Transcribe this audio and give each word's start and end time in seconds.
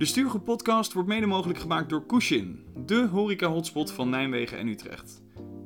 De 0.00 0.06
Stuurgroep 0.06 0.44
podcast 0.44 0.92
wordt 0.92 1.08
mede 1.08 1.26
mogelijk 1.26 1.58
gemaakt 1.58 1.88
door 1.88 2.06
Kushin, 2.06 2.64
de 2.86 3.06
horeca-hotspot 3.06 3.92
van 3.92 4.08
Nijmegen 4.10 4.58
en 4.58 4.68
Utrecht. 4.68 5.22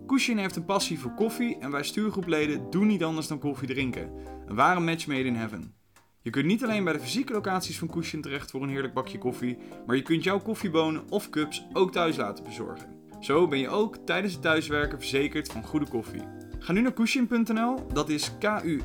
Kushin 0.07 0.39
heeft 0.39 0.57
een 0.57 0.65
passie 0.65 0.99
voor 0.99 1.15
koffie 1.15 1.59
en 1.59 1.71
wij 1.71 1.83
stuurgroepleden 1.83 2.71
doen 2.71 2.87
niet 2.87 3.05
anders 3.05 3.27
dan 3.27 3.39
koffie 3.39 3.69
drinken. 3.69 4.11
Een 4.47 4.55
ware 4.55 4.81
match 4.81 5.07
made 5.07 5.25
in 5.25 5.35
heaven. 5.35 5.75
Je 6.23 6.31
kunt 6.31 6.47
niet 6.47 6.65
alleen 6.65 6.85
bij 6.85 6.93
de 6.93 7.01
fysieke 7.01 7.33
locaties 7.33 7.79
van 7.79 7.89
Kushin 7.89 8.23
terecht 8.23 8.51
voor 8.51 8.63
een 8.63 8.69
heerlijk 8.69 8.95
bakje 8.95 9.19
koffie, 9.19 9.59
maar 9.87 9.97
je 9.97 10.03
kunt 10.03 10.25
jouw 10.25 10.41
koffiebonen 10.41 11.11
of 11.11 11.31
cups 11.31 11.67
ook 11.73 11.93
thuis 11.93 12.17
laten 12.17 12.45
bezorgen. 12.45 12.89
Zo 13.21 13.49
ben 13.49 13.59
je 13.59 13.69
ook 13.69 13.97
tijdens 13.97 14.33
het 14.33 14.43
thuiswerken 14.43 14.99
verzekerd 14.99 15.53
van 15.53 15.65
goede 15.65 15.89
koffie. 15.89 16.23
Ga 16.59 16.73
nu 16.73 16.81
naar 16.81 16.93
kushin.nl, 16.93 17.87
dat 17.93 18.09
is 18.09 18.31
K-U-S-H-I-N.nl 18.39 18.83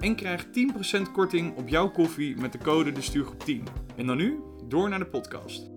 en 0.00 0.16
krijg 0.16 0.46
10% 0.46 1.12
korting 1.12 1.56
op 1.56 1.68
jouw 1.68 1.90
koffie 1.90 2.36
met 2.36 2.52
de 2.52 2.58
code 2.58 2.92
de 2.92 3.02
stuurgroep 3.02 3.40
10. 3.40 3.66
En 3.96 4.06
dan 4.06 4.16
nu, 4.16 4.40
door 4.68 4.88
naar 4.88 4.98
de 4.98 5.06
podcast. 5.06 5.70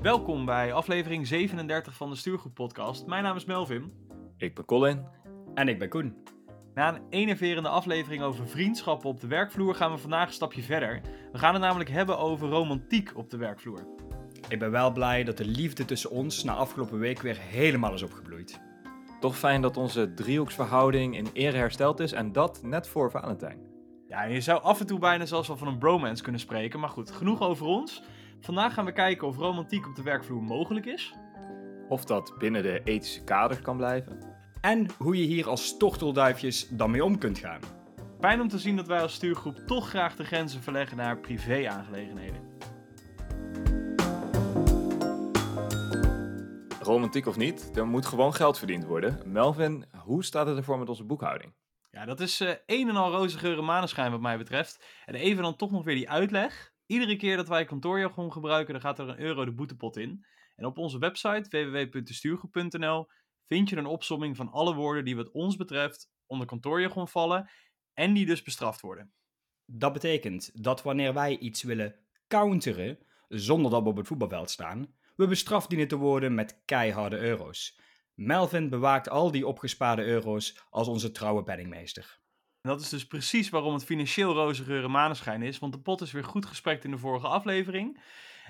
Welkom 0.00 0.44
bij 0.44 0.72
aflevering 0.72 1.26
37 1.26 1.96
van 1.96 2.10
de 2.10 2.16
Stuurgroep 2.16 2.54
podcast. 2.54 3.06
Mijn 3.06 3.22
naam 3.22 3.36
is 3.36 3.44
Melvin. 3.44 3.92
Ik 4.36 4.54
ben 4.54 4.64
Colin. 4.64 5.06
En 5.54 5.68
ik 5.68 5.78
ben 5.78 5.88
Koen. 5.88 6.31
Na 6.74 6.94
een 6.94 7.02
enerverende 7.10 7.68
aflevering 7.68 8.22
over 8.22 8.48
vriendschappen 8.48 9.08
op 9.08 9.20
de 9.20 9.26
werkvloer 9.26 9.74
gaan 9.74 9.92
we 9.92 9.98
vandaag 9.98 10.26
een 10.26 10.32
stapje 10.32 10.62
verder. 10.62 11.00
We 11.32 11.38
gaan 11.38 11.52
het 11.52 11.62
namelijk 11.62 11.90
hebben 11.90 12.18
over 12.18 12.48
romantiek 12.48 13.12
op 13.14 13.30
de 13.30 13.36
werkvloer. 13.36 13.86
Ik 14.48 14.58
ben 14.58 14.70
wel 14.70 14.92
blij 14.92 15.24
dat 15.24 15.36
de 15.36 15.44
liefde 15.44 15.84
tussen 15.84 16.10
ons 16.10 16.44
na 16.44 16.54
afgelopen 16.54 16.98
week 16.98 17.20
weer 17.20 17.38
helemaal 17.38 17.94
is 17.94 18.02
opgebloeid. 18.02 18.60
Toch 19.20 19.38
fijn 19.38 19.62
dat 19.62 19.76
onze 19.76 20.14
driehoeksverhouding 20.14 21.16
in 21.16 21.26
ere 21.32 21.56
hersteld 21.56 22.00
is 22.00 22.12
en 22.12 22.32
dat 22.32 22.62
net 22.62 22.88
voor 22.88 23.10
Valentijn. 23.10 23.58
Ja, 24.08 24.22
je 24.22 24.40
zou 24.40 24.62
af 24.62 24.80
en 24.80 24.86
toe 24.86 24.98
bijna 24.98 25.26
zelfs 25.26 25.48
wel 25.48 25.56
van 25.56 25.68
een 25.68 25.78
bromance 25.78 26.22
kunnen 26.22 26.40
spreken, 26.40 26.80
maar 26.80 26.88
goed, 26.88 27.10
genoeg 27.10 27.40
over 27.40 27.66
ons. 27.66 28.02
Vandaag 28.40 28.74
gaan 28.74 28.84
we 28.84 28.92
kijken 28.92 29.26
of 29.26 29.36
romantiek 29.36 29.86
op 29.86 29.94
de 29.94 30.02
werkvloer 30.02 30.42
mogelijk 30.42 30.86
is. 30.86 31.14
Of 31.88 32.04
dat 32.04 32.34
binnen 32.38 32.62
de 32.62 32.80
ethische 32.84 33.24
kaders 33.24 33.60
kan 33.60 33.76
blijven. 33.76 34.31
En 34.62 34.86
hoe 34.98 35.16
je 35.18 35.24
hier 35.24 35.48
als 35.48 35.76
tortelduifjes 35.76 36.68
dan 36.68 36.90
mee 36.90 37.04
om 37.04 37.18
kunt 37.18 37.38
gaan. 37.38 37.60
Fijn 38.20 38.40
om 38.40 38.48
te 38.48 38.58
zien 38.58 38.76
dat 38.76 38.86
wij 38.86 39.00
als 39.00 39.14
stuurgroep 39.14 39.56
toch 39.66 39.88
graag 39.88 40.16
de 40.16 40.24
grenzen 40.24 40.62
verleggen 40.62 40.96
naar 40.96 41.18
privé-aangelegenheden. 41.18 42.40
Romantiek 46.80 47.26
of 47.26 47.36
niet, 47.36 47.76
er 47.76 47.86
moet 47.86 48.06
gewoon 48.06 48.34
geld 48.34 48.58
verdiend 48.58 48.84
worden. 48.84 49.20
Melvin, 49.24 49.84
hoe 50.04 50.24
staat 50.24 50.46
het 50.46 50.56
ervoor 50.56 50.78
met 50.78 50.88
onze 50.88 51.04
boekhouding? 51.04 51.54
Ja, 51.90 52.04
dat 52.04 52.20
is 52.20 52.40
eh 52.40 52.54
een 52.66 52.88
en 52.88 52.96
al 52.96 53.10
roze 53.10 53.38
geuren 53.38 53.64
maneschijn 53.64 54.10
wat 54.10 54.20
mij 54.20 54.38
betreft. 54.38 54.84
En 55.04 55.14
even 55.14 55.42
dan 55.42 55.56
toch 55.56 55.70
nog 55.70 55.84
weer 55.84 55.94
die 55.94 56.10
uitleg. 56.10 56.72
Iedere 56.86 57.16
keer 57.16 57.36
dat 57.36 57.48
wij 57.48 57.64
kantoorjargon 57.64 58.32
gebruiken, 58.32 58.72
dan 58.72 58.82
gaat 58.82 58.98
er 58.98 59.08
een 59.08 59.20
euro 59.20 59.44
de 59.44 59.54
boetepot 59.54 59.96
in. 59.96 60.26
En 60.56 60.64
op 60.64 60.78
onze 60.78 60.98
website 60.98 61.64
www.stuurgroep.nl 61.90 63.08
vind 63.52 63.68
je 63.68 63.76
een 63.76 63.86
opsomming 63.86 64.36
van 64.36 64.50
alle 64.50 64.74
woorden 64.74 65.04
die 65.04 65.16
wat 65.16 65.30
ons 65.30 65.56
betreft 65.56 66.10
onder 66.26 66.46
kantoorjargon 66.46 67.08
vallen 67.08 67.50
en 67.94 68.12
die 68.12 68.26
dus 68.26 68.42
bestraft 68.42 68.80
worden. 68.80 69.12
Dat 69.66 69.92
betekent 69.92 70.50
dat 70.62 70.82
wanneer 70.82 71.14
wij 71.14 71.38
iets 71.38 71.62
willen 71.62 71.94
counteren, 72.28 72.98
zonder 73.28 73.70
dat 73.70 73.82
we 73.82 73.88
op 73.88 73.96
het 73.96 74.06
voetbalveld 74.06 74.50
staan, 74.50 74.94
we 75.16 75.26
bestraft 75.26 75.68
dienen 75.68 75.88
te 75.88 75.96
worden 75.96 76.34
met 76.34 76.62
keiharde 76.64 77.18
euro's. 77.18 77.78
Melvin 78.14 78.68
bewaakt 78.68 79.08
al 79.08 79.30
die 79.30 79.46
opgespaarde 79.46 80.04
euro's 80.04 80.66
als 80.70 80.88
onze 80.88 81.10
trouwe 81.10 81.42
penningmeester. 81.42 82.20
En 82.60 82.70
dat 82.70 82.80
is 82.80 82.88
dus 82.88 83.06
precies 83.06 83.48
waarom 83.48 83.74
het 83.74 83.84
financieel 83.84 84.34
roze 84.34 84.64
geuren 84.64 84.90
maneschijn 84.90 85.42
is, 85.42 85.58
want 85.58 85.72
de 85.72 85.80
pot 85.80 86.00
is 86.00 86.12
weer 86.12 86.24
goed 86.24 86.46
gesprekt 86.46 86.84
in 86.84 86.90
de 86.90 86.98
vorige 86.98 87.26
aflevering. 87.26 88.02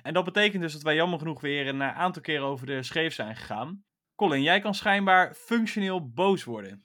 En 0.03 0.15
dat 0.15 0.25
betekent 0.25 0.63
dus 0.63 0.73
dat 0.73 0.83
wij 0.83 0.95
jammer 0.95 1.19
genoeg 1.19 1.41
weer 1.41 1.67
een 1.67 1.83
eh, 1.83 1.99
aantal 1.99 2.23
keren 2.23 2.47
over 2.47 2.67
de 2.67 2.83
scheef 2.83 3.15
zijn 3.15 3.37
gegaan. 3.37 3.85
Colin, 4.23 4.43
jij 4.43 4.61
kan 4.61 4.75
schijnbaar 4.75 5.35
functioneel 5.35 6.13
boos 6.13 6.45
worden. 6.45 6.85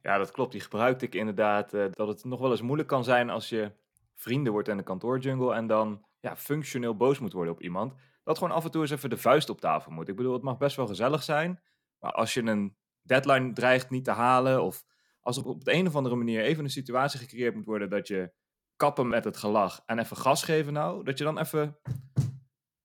Ja, 0.00 0.18
dat 0.18 0.30
klopt. 0.30 0.52
Die 0.52 0.60
gebruikte 0.60 1.04
ik 1.04 1.14
inderdaad. 1.14 1.74
eh, 1.74 1.84
dat 1.90 2.08
het 2.08 2.24
nog 2.24 2.40
wel 2.40 2.50
eens 2.50 2.62
moeilijk 2.62 2.88
kan 2.88 3.04
zijn 3.04 3.30
als 3.30 3.48
je 3.48 3.72
vrienden 4.14 4.52
wordt 4.52 4.68
in 4.68 4.76
de 4.76 4.82
kantoorjungle 4.82 5.54
en 5.54 5.66
dan 5.66 6.06
ja, 6.20 6.36
functioneel 6.36 6.96
boos 6.96 7.18
moet 7.18 7.32
worden 7.32 7.52
op 7.52 7.62
iemand. 7.62 7.94
Dat 8.24 8.38
gewoon 8.38 8.52
af 8.52 8.64
en 8.64 8.70
toe 8.70 8.82
eens 8.82 8.90
even 8.90 9.10
de 9.10 9.16
vuist 9.16 9.48
op 9.48 9.60
tafel 9.60 9.92
moet. 9.92 10.08
Ik 10.08 10.16
bedoel, 10.16 10.32
het 10.32 10.42
mag 10.42 10.56
best 10.56 10.76
wel 10.76 10.86
gezellig 10.86 11.22
zijn, 11.22 11.60
maar 11.98 12.12
als 12.12 12.34
je 12.34 12.42
een 12.42 12.76
deadline 13.02 13.52
dreigt 13.52 13.90
niet 13.90 14.04
te 14.04 14.10
halen 14.10 14.62
of 14.62 14.84
als 15.20 15.36
er 15.36 15.44
op 15.44 15.64
de 15.64 15.72
een 15.72 15.86
of 15.86 15.96
andere 15.96 16.16
manier 16.16 16.42
even 16.42 16.64
een 16.64 16.70
situatie 16.70 17.18
gecreëerd 17.18 17.54
moet 17.54 17.64
worden 17.64 17.90
dat 17.90 18.08
je 18.08 18.32
kappen 18.76 19.08
met 19.08 19.24
het 19.24 19.36
gelach 19.36 19.82
en 19.86 19.98
even 19.98 20.16
gas 20.16 20.42
geven 20.42 20.72
nou, 20.72 21.04
dat 21.04 21.18
je 21.18 21.24
dan 21.24 21.38
even, 21.38 21.78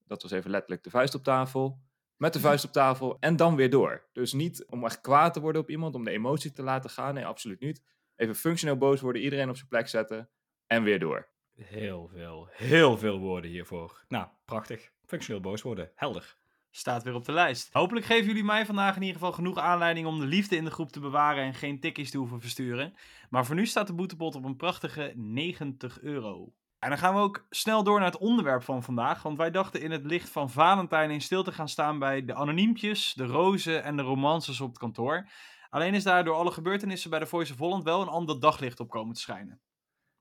dat 0.05 0.21
was 0.21 0.31
even 0.31 0.51
letterlijk 0.51 0.83
de 0.83 0.89
vuist 0.89 1.15
op 1.15 1.23
tafel, 1.23 1.82
met 2.17 2.33
de 2.33 2.39
vuist 2.39 2.65
op 2.65 2.71
tafel 2.71 3.17
en 3.19 3.35
dan 3.35 3.55
weer 3.55 3.69
door. 3.69 4.09
Dus 4.13 4.33
niet 4.33 4.65
om 4.69 4.85
echt 4.85 5.01
kwaad 5.01 5.33
te 5.33 5.39
worden 5.39 5.61
op 5.61 5.69
iemand, 5.69 5.95
om 5.95 6.03
de 6.03 6.11
emotie 6.11 6.51
te 6.51 6.63
laten 6.63 6.89
gaan, 6.89 7.13
nee, 7.13 7.25
absoluut 7.25 7.59
niet. 7.59 7.83
Even 8.15 8.35
functioneel 8.35 8.77
boos 8.77 9.01
worden, 9.01 9.21
iedereen 9.21 9.49
op 9.49 9.55
zijn 9.55 9.67
plek 9.67 9.87
zetten 9.87 10.29
en 10.67 10.83
weer 10.83 10.99
door. 10.99 11.31
Heel 11.55 12.07
veel, 12.13 12.47
heel 12.51 12.97
veel 12.97 13.19
woorden 13.19 13.51
hiervoor. 13.51 14.03
Nou, 14.07 14.27
prachtig. 14.45 14.91
Functioneel 15.05 15.41
boos 15.41 15.61
worden, 15.61 15.91
helder. 15.95 16.37
Staat 16.71 17.03
weer 17.03 17.13
op 17.13 17.25
de 17.25 17.31
lijst. 17.31 17.73
Hopelijk 17.73 18.05
geven 18.05 18.25
jullie 18.25 18.43
mij 18.43 18.65
vandaag 18.65 18.95
in 18.95 19.01
ieder 19.01 19.17
geval 19.17 19.31
genoeg 19.31 19.57
aanleiding 19.57 20.07
om 20.07 20.19
de 20.19 20.25
liefde 20.25 20.55
in 20.55 20.63
de 20.63 20.71
groep 20.71 20.91
te 20.91 20.99
bewaren 20.99 21.43
en 21.43 21.53
geen 21.53 21.79
tikkies 21.79 22.11
te 22.11 22.17
hoeven 22.17 22.41
versturen. 22.41 22.93
Maar 23.29 23.45
voor 23.45 23.55
nu 23.55 23.65
staat 23.65 23.87
de 23.87 23.93
boetepot 23.93 24.35
op 24.35 24.43
een 24.43 24.55
prachtige 24.55 25.13
90 25.15 26.01
euro. 26.01 26.53
En 26.83 26.89
dan 26.89 26.97
gaan 26.97 27.13
we 27.13 27.19
ook 27.19 27.45
snel 27.49 27.83
door 27.83 27.99
naar 27.99 28.11
het 28.11 28.19
onderwerp 28.19 28.63
van 28.63 28.83
vandaag, 28.83 29.23
want 29.23 29.37
wij 29.37 29.51
dachten 29.51 29.81
in 29.81 29.91
het 29.91 30.05
licht 30.05 30.29
van 30.29 30.49
Valentijn 30.49 31.11
in 31.11 31.21
stil 31.21 31.43
te 31.43 31.51
gaan 31.51 31.69
staan 31.69 31.99
bij 31.99 32.25
de 32.25 32.33
anoniempjes, 32.33 33.13
de 33.13 33.25
rozen 33.25 33.83
en 33.83 33.95
de 33.95 34.01
romances 34.01 34.61
op 34.61 34.69
het 34.69 34.77
kantoor. 34.77 35.29
Alleen 35.69 35.93
is 35.93 36.03
daar 36.03 36.23
door 36.23 36.35
alle 36.35 36.51
gebeurtenissen 36.51 37.09
bij 37.09 37.19
de 37.19 37.25
Voice 37.25 37.53
of 37.53 37.59
Holland 37.59 37.83
wel 37.83 38.01
een 38.01 38.07
ander 38.07 38.39
daglicht 38.39 38.79
op 38.79 38.89
komen 38.89 39.13
te 39.13 39.21
schijnen. 39.21 39.61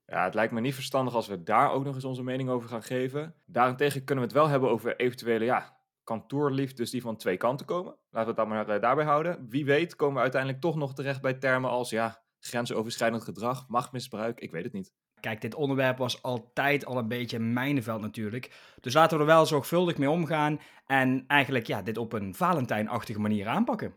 Ja, 0.05 0.23
het 0.23 0.33
lijkt 0.33 0.53
me 0.53 0.61
niet 0.61 0.73
verstandig 0.73 1.13
als 1.13 1.27
we 1.27 1.43
daar 1.43 1.71
ook 1.71 1.83
nog 1.83 1.95
eens 1.95 2.05
onze 2.05 2.23
mening 2.23 2.49
over 2.49 2.69
gaan 2.69 2.83
geven. 2.83 3.35
Daarentegen 3.45 4.03
kunnen 4.03 4.23
we 4.23 4.29
het 4.29 4.39
wel 4.39 4.49
hebben 4.49 4.69
over 4.69 4.95
eventuele 4.95 5.45
ja, 5.45 5.77
kantoorliefdes 6.03 6.91
die 6.91 7.01
van 7.01 7.17
twee 7.17 7.37
kanten 7.37 7.65
komen. 7.65 7.97
Laten 8.09 8.35
we 8.35 8.41
het 8.41 8.49
maar 8.49 8.69
eh, 8.69 8.81
daarbij 8.81 9.05
houden. 9.05 9.45
Wie 9.49 9.65
weet 9.65 9.95
komen 9.95 10.15
we 10.15 10.21
uiteindelijk 10.21 10.61
toch 10.61 10.75
nog 10.75 10.93
terecht 10.93 11.21
bij 11.21 11.33
termen 11.33 11.69
als 11.69 11.89
ja, 11.89 12.23
grensoverschrijdend 12.39 13.23
gedrag, 13.23 13.67
machtmisbruik, 13.67 14.39
ik 14.39 14.51
weet 14.51 14.63
het 14.63 14.73
niet. 14.73 14.93
Kijk, 15.23 15.41
dit 15.41 15.55
onderwerp 15.55 15.97
was 15.97 16.21
altijd 16.21 16.85
al 16.85 16.97
een 16.97 17.07
beetje 17.07 17.37
een 17.37 17.53
mijnenveld 17.53 18.01
natuurlijk. 18.01 18.73
Dus 18.81 18.93
laten 18.93 19.17
we 19.17 19.23
er 19.23 19.29
wel 19.29 19.45
zorgvuldig 19.45 19.97
mee 19.97 20.09
omgaan 20.09 20.59
en 20.85 21.23
eigenlijk 21.27 21.67
ja, 21.67 21.81
dit 21.81 21.97
op 21.97 22.13
een 22.13 22.35
Valentijnachtige 22.35 23.19
manier 23.19 23.47
aanpakken. 23.47 23.95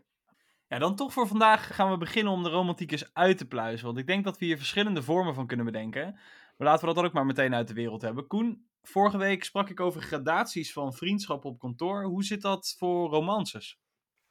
Ja, 0.67 0.79
dan 0.79 0.95
toch 0.95 1.13
voor 1.13 1.27
vandaag 1.27 1.75
gaan 1.75 1.91
we 1.91 1.97
beginnen 1.97 2.33
om 2.33 2.43
de 2.43 2.49
romantiek 2.49 2.91
eens 2.91 3.13
uit 3.13 3.37
te 3.37 3.47
pluizen. 3.47 3.85
Want 3.85 3.97
ik 3.97 4.07
denk 4.07 4.23
dat 4.23 4.37
we 4.37 4.45
hier 4.45 4.57
verschillende 4.57 5.03
vormen 5.03 5.33
van 5.33 5.47
kunnen 5.47 5.65
bedenken. 5.65 6.13
Maar 6.57 6.67
laten 6.67 6.87
we 6.87 6.93
dat 6.93 7.03
ook 7.03 7.13
maar 7.13 7.25
meteen 7.25 7.55
uit 7.55 7.67
de 7.67 7.73
wereld 7.73 8.01
hebben. 8.01 8.27
Koen, 8.27 8.67
vorige 8.81 9.17
week 9.17 9.43
sprak 9.43 9.69
ik 9.69 9.79
over 9.79 10.01
gradaties 10.01 10.73
van 10.73 10.93
vriendschap 10.93 11.45
op 11.45 11.59
kantoor. 11.59 12.03
Hoe 12.03 12.23
zit 12.23 12.41
dat 12.41 12.75
voor 12.77 13.09
romances? 13.09 13.79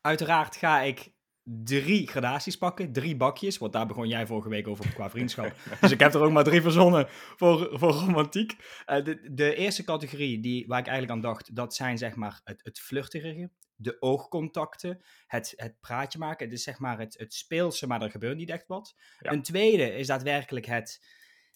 Uiteraard 0.00 0.56
ga 0.56 0.80
ik 0.80 1.12
drie 1.48 2.06
gradaties 2.06 2.58
pakken, 2.58 2.92
drie 2.92 3.16
bakjes, 3.16 3.58
want 3.58 3.72
daar 3.72 3.86
begon 3.86 4.08
jij 4.08 4.26
vorige 4.26 4.48
week 4.48 4.68
over 4.68 4.92
qua 4.94 5.10
vriendschap. 5.10 5.54
dus 5.80 5.90
ik 5.90 6.00
heb 6.00 6.14
er 6.14 6.20
ook 6.20 6.32
maar 6.32 6.44
drie 6.44 6.62
verzonnen 6.62 7.06
voor, 7.08 7.68
voor 7.78 7.90
romantiek. 7.90 8.56
Eh, 8.84 9.04
de, 9.04 9.30
de 9.32 9.54
eerste 9.54 9.84
categorie 9.84 10.40
die, 10.40 10.66
waar 10.66 10.78
ik 10.78 10.86
eigenlijk 10.86 11.16
aan 11.16 11.30
dacht, 11.30 11.56
dat 11.56 11.74
zijn 11.74 11.98
zeg 11.98 12.14
maar 12.14 12.40
het, 12.44 12.60
het 12.62 12.80
vluchtige, 12.80 13.50
de 13.74 13.96
oogcontacten, 14.00 15.04
het, 15.26 15.52
het 15.56 15.80
praatje 15.80 16.18
maken. 16.18 16.46
Het 16.46 16.54
is 16.54 16.62
zeg 16.62 16.78
maar 16.78 16.98
het, 16.98 17.18
het 17.18 17.34
speelse, 17.34 17.86
maar 17.86 18.02
er 18.02 18.10
gebeurt 18.10 18.36
niet 18.36 18.50
echt 18.50 18.66
wat. 18.66 18.94
Ja. 19.18 19.32
Een 19.32 19.42
tweede 19.42 19.94
is 19.94 20.06
daadwerkelijk 20.06 20.66
het, 20.66 21.00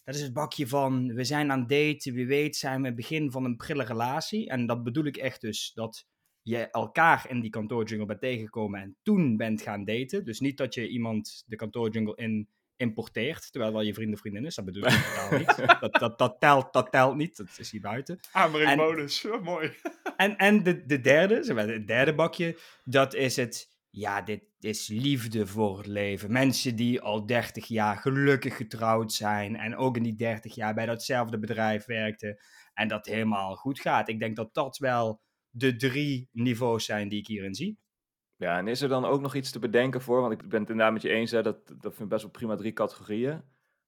dat 0.03 0.15
is 0.15 0.21
het 0.21 0.33
bakje 0.33 0.67
van, 0.67 1.13
we 1.13 1.23
zijn 1.23 1.51
aan 1.51 1.59
het 1.59 1.69
daten, 1.69 2.13
wie 2.13 2.27
weet 2.27 2.55
zijn 2.55 2.81
we 2.81 2.87
het 2.87 2.95
begin 2.95 3.31
van 3.31 3.45
een 3.45 3.57
prille 3.57 3.83
relatie. 3.83 4.49
En 4.49 4.65
dat 4.65 4.83
bedoel 4.83 5.05
ik 5.05 5.17
echt 5.17 5.41
dus, 5.41 5.71
dat 5.73 6.07
je 6.41 6.69
elkaar 6.69 7.25
in 7.29 7.39
die 7.39 7.49
kantoorjungle 7.49 8.05
bent 8.05 8.19
tegengekomen 8.19 8.81
en 8.81 8.95
toen 9.03 9.37
bent 9.37 9.61
gaan 9.61 9.85
daten. 9.85 10.25
Dus 10.25 10.39
niet 10.39 10.57
dat 10.57 10.73
je 10.73 10.87
iemand 10.87 11.43
de 11.45 11.55
kantoorjungle 11.55 12.15
in 12.15 12.49
importeert, 12.81 13.51
terwijl 13.51 13.73
wel 13.73 13.81
je 13.81 13.93
vriend 13.93 14.13
of 14.13 14.19
vriendin 14.19 14.45
is. 14.45 14.55
Dat 14.55 14.65
bedoel 14.65 14.83
ik 14.83 14.89
totaal 14.89 15.37
niet. 15.37 15.55
Dat, 15.81 15.93
dat, 15.93 16.17
dat, 16.17 16.39
telt, 16.39 16.73
dat 16.73 16.91
telt 16.91 17.15
niet, 17.15 17.37
dat 17.37 17.47
is 17.57 17.71
hier 17.71 17.81
buiten. 17.81 18.19
Aanbreng 18.31 18.69
En- 18.69 18.77
bonus, 18.77 19.27
mooi. 19.43 19.73
En, 20.17 20.37
en 20.37 20.63
de, 20.63 20.85
de 20.85 21.01
derde, 21.01 21.43
zeg 21.43 21.55
maar, 21.55 21.67
het 21.67 21.87
derde 21.87 22.15
bakje, 22.15 22.57
dat 22.83 23.13
is 23.13 23.35
het... 23.35 23.69
Ja, 23.93 24.21
dit 24.21 24.43
is 24.59 24.87
liefde 24.87 25.47
voor 25.47 25.77
het 25.77 25.87
leven. 25.87 26.31
Mensen 26.31 26.75
die 26.75 27.01
al 27.01 27.25
30 27.25 27.65
jaar 27.65 27.97
gelukkig 27.97 28.55
getrouwd 28.55 29.13
zijn. 29.13 29.55
En 29.55 29.75
ook 29.75 29.97
in 29.97 30.03
die 30.03 30.15
30 30.15 30.55
jaar 30.55 30.73
bij 30.73 30.85
datzelfde 30.85 31.39
bedrijf 31.39 31.85
werkten. 31.85 32.39
En 32.73 32.87
dat 32.87 33.05
helemaal 33.05 33.55
goed 33.55 33.79
gaat. 33.79 34.09
Ik 34.09 34.19
denk 34.19 34.35
dat 34.35 34.53
dat 34.53 34.77
wel 34.77 35.21
de 35.51 35.75
drie 35.75 36.29
niveaus 36.31 36.85
zijn 36.85 37.09
die 37.09 37.19
ik 37.19 37.27
hierin 37.27 37.55
zie. 37.55 37.79
Ja, 38.35 38.57
en 38.57 38.67
is 38.67 38.81
er 38.81 38.89
dan 38.89 39.05
ook 39.05 39.21
nog 39.21 39.35
iets 39.35 39.51
te 39.51 39.59
bedenken 39.59 40.01
voor? 40.01 40.21
Want 40.21 40.33
ik 40.33 40.49
ben 40.49 40.59
het 40.59 40.69
inderdaad 40.69 40.93
met 40.93 41.01
je 41.01 41.09
eens, 41.09 41.31
dat, 41.31 41.43
dat 41.43 41.81
vind 41.81 41.99
ik 41.99 42.07
best 42.07 42.21
wel 42.21 42.31
prima 42.31 42.55
drie 42.55 42.73
categorieën. 42.73 43.41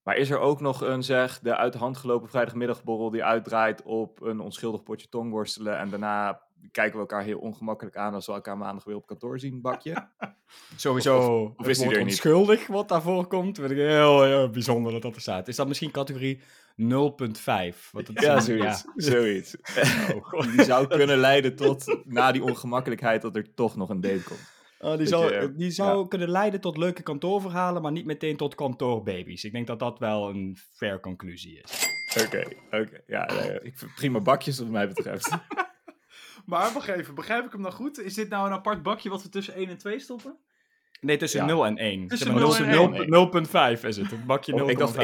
Maar 0.03 0.15
is 0.15 0.29
er 0.29 0.39
ook 0.39 0.61
nog 0.61 0.81
een, 0.81 1.03
zeg, 1.03 1.39
de 1.39 1.55
uit 1.55 1.73
de 1.73 1.79
hand 1.79 1.97
gelopen 1.97 2.29
vrijdagmiddagborrel 2.29 3.09
die 3.09 3.23
uitdraait 3.23 3.81
op 3.81 4.21
een 4.21 4.39
onschuldig 4.39 4.83
potje 4.83 5.09
tongworstelen 5.09 5.77
en 5.77 5.89
daarna 5.89 6.41
kijken 6.71 6.93
we 6.93 6.99
elkaar 6.99 7.23
heel 7.23 7.39
ongemakkelijk 7.39 7.95
aan 7.97 8.13
als 8.13 8.25
we 8.25 8.33
elkaar 8.33 8.57
maandag 8.57 8.83
weer 8.83 8.95
op 8.95 9.05
kantoor 9.05 9.39
zien, 9.39 9.61
bakje? 9.61 10.07
Sowieso. 10.75 11.17
Of- 11.43 11.51
of 11.57 11.67
is 11.67 11.77
het 11.77 11.85
woord 11.87 12.01
onschuldig 12.01 12.67
wat 12.67 12.89
daarvoor 12.89 13.27
komt. 13.27 13.57
Vind 13.57 13.71
ik 13.71 13.77
heel, 13.77 14.23
heel 14.23 14.49
bijzonder 14.49 14.91
dat 14.91 15.01
dat 15.01 15.15
er 15.15 15.21
staat. 15.21 15.47
Is 15.47 15.55
dat 15.55 15.67
misschien 15.67 15.91
categorie 15.91 16.41
0.5? 16.41 17.91
Wat 17.91 18.07
het 18.07 18.21
Ja, 18.21 18.39
zoiets. 18.39 18.83
zoiets. 18.95 19.55
Oh, 20.13 20.23
god. 20.25 20.43
Die 20.55 20.63
zou 20.63 20.87
kunnen 20.87 21.17
leiden 21.17 21.55
tot, 21.55 21.97
na 22.05 22.31
die 22.31 22.43
ongemakkelijkheid, 22.43 23.21
dat 23.21 23.35
er 23.35 23.53
toch 23.53 23.75
nog 23.75 23.89
een 23.89 24.01
date 24.01 24.23
komt. 24.23 24.51
Oh, 24.79 24.97
die 24.97 25.07
zou, 25.07 25.33
je- 25.33 25.53
die 25.55 25.71
zou 25.71 26.07
kunnen 26.07 26.29
leiden 26.29 26.61
tot 26.61 26.77
leuke 26.77 27.03
kantoorverhalen, 27.03 27.81
maar 27.81 27.91
niet 27.91 28.05
meteen 28.05 28.37
tot 28.37 28.55
kantoorbabies. 28.55 29.43
Ik 29.43 29.51
denk 29.51 29.67
dat 29.67 29.79
dat 29.79 29.99
wel 29.99 30.29
een 30.29 30.57
fair 30.75 30.99
conclusie 30.99 31.61
is. 31.63 31.87
Oké, 32.25 32.43
oké. 32.71 33.01
Ja, 33.07 33.25
nee, 33.33 33.59
ik 33.61 33.73
prima 33.95 34.19
bakjes 34.19 34.59
wat 34.59 34.67
mij 34.67 34.87
betreft. 34.87 35.29
Maar 36.45 36.73
wacht 36.73 36.87
even, 36.87 37.15
begrijp 37.15 37.45
ik 37.45 37.51
hem 37.51 37.61
nou 37.61 37.73
goed? 37.73 37.99
Is 37.99 38.13
dit 38.13 38.29
nou 38.29 38.47
een 38.47 38.53
apart 38.53 38.83
bakje 38.83 39.09
wat 39.09 39.23
we 39.23 39.29
tussen 39.29 39.53
1 39.53 39.69
en 39.69 39.77
2 39.77 39.99
stoppen? 39.99 40.37
Nee, 41.01 41.17
tussen 41.17 41.39
Ja. 41.39 41.45
0 41.45 41.65
en 41.65 41.77
1. 41.77 42.07
Tussen 42.07 42.27
Zeg 42.27 42.35
maar, 42.35 42.43
0 42.43 43.01
en 43.01 43.09
0 43.09 43.29
0.5 43.77 43.83
is 43.83 43.97
het. 43.97 44.11
Een 44.11 44.25
bakje 44.25 44.51
0.5. 44.51 44.61
Oh, 44.63 44.69
ik 44.69 44.77
dacht 44.77 44.95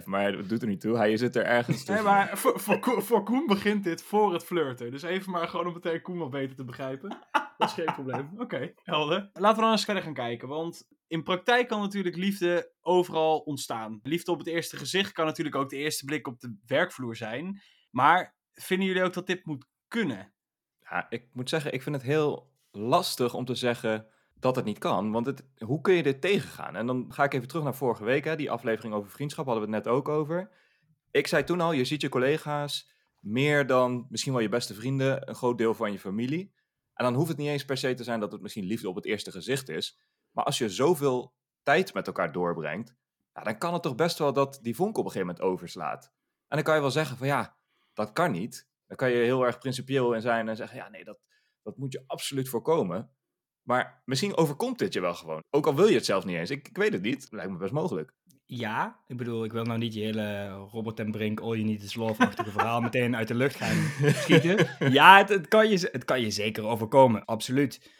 1.5, 0.00 0.04
maar 0.04 0.32
dat 0.32 0.48
doet 0.48 0.62
er 0.62 0.68
niet 0.68 0.80
toe. 0.80 0.96
Hij 0.96 1.16
zit 1.16 1.36
er 1.36 1.44
ergens 1.44 1.76
Nee, 1.76 1.84
tussen. 1.86 2.04
maar 2.04 2.38
voor, 2.38 2.60
voor, 2.60 2.78
Ko- 2.78 3.00
voor 3.00 3.22
Koen 3.24 3.46
begint 3.46 3.84
dit 3.84 4.02
voor 4.02 4.32
het 4.32 4.44
flirten. 4.44 4.90
Dus 4.90 5.02
even 5.02 5.32
maar 5.32 5.48
gewoon 5.48 5.66
om 5.66 5.72
meteen 5.72 6.02
Koen 6.02 6.18
wat 6.18 6.30
beter 6.30 6.56
te 6.56 6.64
begrijpen. 6.64 7.18
Dat 7.58 7.68
is 7.68 7.74
geen 7.74 7.94
probleem. 7.94 8.30
Oké, 8.38 8.72
helder. 8.82 9.30
Laten 9.32 9.56
we 9.56 9.62
dan 9.62 9.70
eens 9.70 9.84
verder 9.84 10.02
gaan 10.02 10.14
kijken. 10.14 10.48
Want 10.48 10.88
in 11.06 11.22
praktijk 11.22 11.68
kan 11.68 11.80
natuurlijk 11.80 12.16
liefde 12.16 12.72
overal 12.80 13.38
ontstaan. 13.38 14.00
Liefde 14.02 14.30
op 14.32 14.38
het 14.38 14.46
eerste 14.46 14.76
gezicht 14.76 15.12
kan 15.12 15.26
natuurlijk 15.26 15.56
ook 15.56 15.68
de 15.70 15.76
eerste 15.76 16.04
blik 16.04 16.26
op 16.26 16.40
de 16.40 16.56
werkvloer 16.66 17.16
zijn. 17.16 17.62
Maar 17.90 18.36
vinden 18.54 18.86
jullie 18.86 19.02
ook 19.02 19.12
dat 19.12 19.26
dit 19.26 19.46
moet 19.46 19.66
kunnen? 19.88 20.32
Ik 21.08 21.26
moet 21.32 21.48
zeggen, 21.48 21.72
ik 21.72 21.82
vind 21.82 21.96
het 21.96 22.04
heel 22.04 22.50
lastig 22.70 23.34
om 23.34 23.44
te 23.44 23.54
zeggen 23.54 24.06
dat 24.40 24.56
het 24.56 24.64
niet 24.64 24.78
kan. 24.78 25.12
Want 25.12 25.26
het, 25.26 25.44
hoe 25.58 25.80
kun 25.80 25.94
je 25.94 26.02
dit 26.02 26.20
tegengaan? 26.20 26.76
En 26.76 26.86
dan 26.86 27.06
ga 27.08 27.24
ik 27.24 27.34
even 27.34 27.48
terug 27.48 27.64
naar 27.64 27.74
vorige 27.74 28.04
week. 28.04 28.24
Hè, 28.24 28.36
die 28.36 28.50
aflevering 28.50 28.94
over 28.94 29.10
vriendschap 29.10 29.46
hadden 29.46 29.68
we 29.68 29.74
het 29.74 29.84
net 29.84 29.94
ook 29.94 30.08
over. 30.08 30.50
Ik 31.10 31.26
zei 31.26 31.44
toen 31.44 31.60
al, 31.60 31.72
je 31.72 31.84
ziet 31.84 32.00
je 32.00 32.08
collega's 32.08 32.90
meer 33.20 33.66
dan 33.66 34.06
misschien 34.08 34.32
wel 34.32 34.42
je 34.42 34.48
beste 34.48 34.74
vrienden, 34.74 35.28
een 35.28 35.34
groot 35.34 35.58
deel 35.58 35.74
van 35.74 35.92
je 35.92 35.98
familie. 35.98 36.52
En 36.94 37.04
dan 37.04 37.14
hoeft 37.14 37.28
het 37.28 37.36
niet 37.36 37.48
eens 37.48 37.64
per 37.64 37.76
se 37.76 37.94
te 37.94 38.04
zijn 38.04 38.20
dat 38.20 38.32
het 38.32 38.40
misschien 38.40 38.64
liefde 38.64 38.88
op 38.88 38.94
het 38.94 39.04
eerste 39.04 39.30
gezicht 39.30 39.68
is. 39.68 39.98
Maar 40.30 40.44
als 40.44 40.58
je 40.58 40.68
zoveel 40.68 41.34
tijd 41.62 41.94
met 41.94 42.06
elkaar 42.06 42.32
doorbrengt, 42.32 42.94
dan 43.32 43.58
kan 43.58 43.72
het 43.72 43.82
toch 43.82 43.94
best 43.94 44.18
wel 44.18 44.32
dat 44.32 44.58
die 44.62 44.74
vonk 44.74 44.98
op 44.98 45.04
een 45.04 45.10
gegeven 45.10 45.34
moment 45.34 45.44
overslaat. 45.44 46.12
En 46.48 46.56
dan 46.56 46.62
kan 46.62 46.74
je 46.74 46.80
wel 46.80 46.90
zeggen 46.90 47.16
van 47.16 47.26
ja, 47.26 47.56
dat 47.94 48.12
kan 48.12 48.30
niet. 48.30 48.67
Dan 48.88 48.96
kan 48.96 49.10
je 49.10 49.16
heel 49.16 49.46
erg 49.46 49.58
principieel 49.58 50.14
in 50.14 50.20
zijn 50.20 50.48
en 50.48 50.56
zeggen, 50.56 50.76
ja 50.76 50.88
nee, 50.88 51.04
dat, 51.04 51.18
dat 51.62 51.76
moet 51.76 51.92
je 51.92 52.04
absoluut 52.06 52.48
voorkomen. 52.48 53.10
Maar 53.62 54.02
misschien 54.04 54.36
overkomt 54.36 54.78
dit 54.78 54.92
je 54.92 55.00
wel 55.00 55.14
gewoon. 55.14 55.42
Ook 55.50 55.66
al 55.66 55.74
wil 55.74 55.86
je 55.86 55.94
het 55.94 56.04
zelf 56.04 56.24
niet 56.24 56.36
eens. 56.36 56.50
Ik, 56.50 56.68
ik 56.68 56.76
weet 56.76 56.92
het 56.92 57.02
niet. 57.02 57.26
Lijkt 57.30 57.50
me 57.50 57.56
best 57.56 57.72
mogelijk. 57.72 58.14
Ja, 58.50 59.00
ik 59.06 59.16
bedoel, 59.16 59.44
ik 59.44 59.52
wil 59.52 59.64
nou 59.64 59.78
niet 59.78 59.94
je 59.94 60.00
hele 60.00 60.48
Robert 60.48 61.00
en 61.00 61.10
Brink, 61.10 61.40
all 61.40 61.56
you 61.56 61.62
need 61.62 61.82
is 61.82 61.94
love-achtige 61.94 62.50
verhaal 62.50 62.80
meteen 62.80 63.16
uit 63.16 63.28
de 63.28 63.34
lucht 63.34 63.56
gaan 63.56 64.12
schieten. 64.12 64.68
Ja, 64.92 65.18
het, 65.18 65.28
het, 65.28 65.48
kan 65.48 65.68
je, 65.68 65.88
het 65.92 66.04
kan 66.04 66.20
je 66.20 66.30
zeker 66.30 66.64
overkomen, 66.64 67.24
absoluut. 67.24 67.90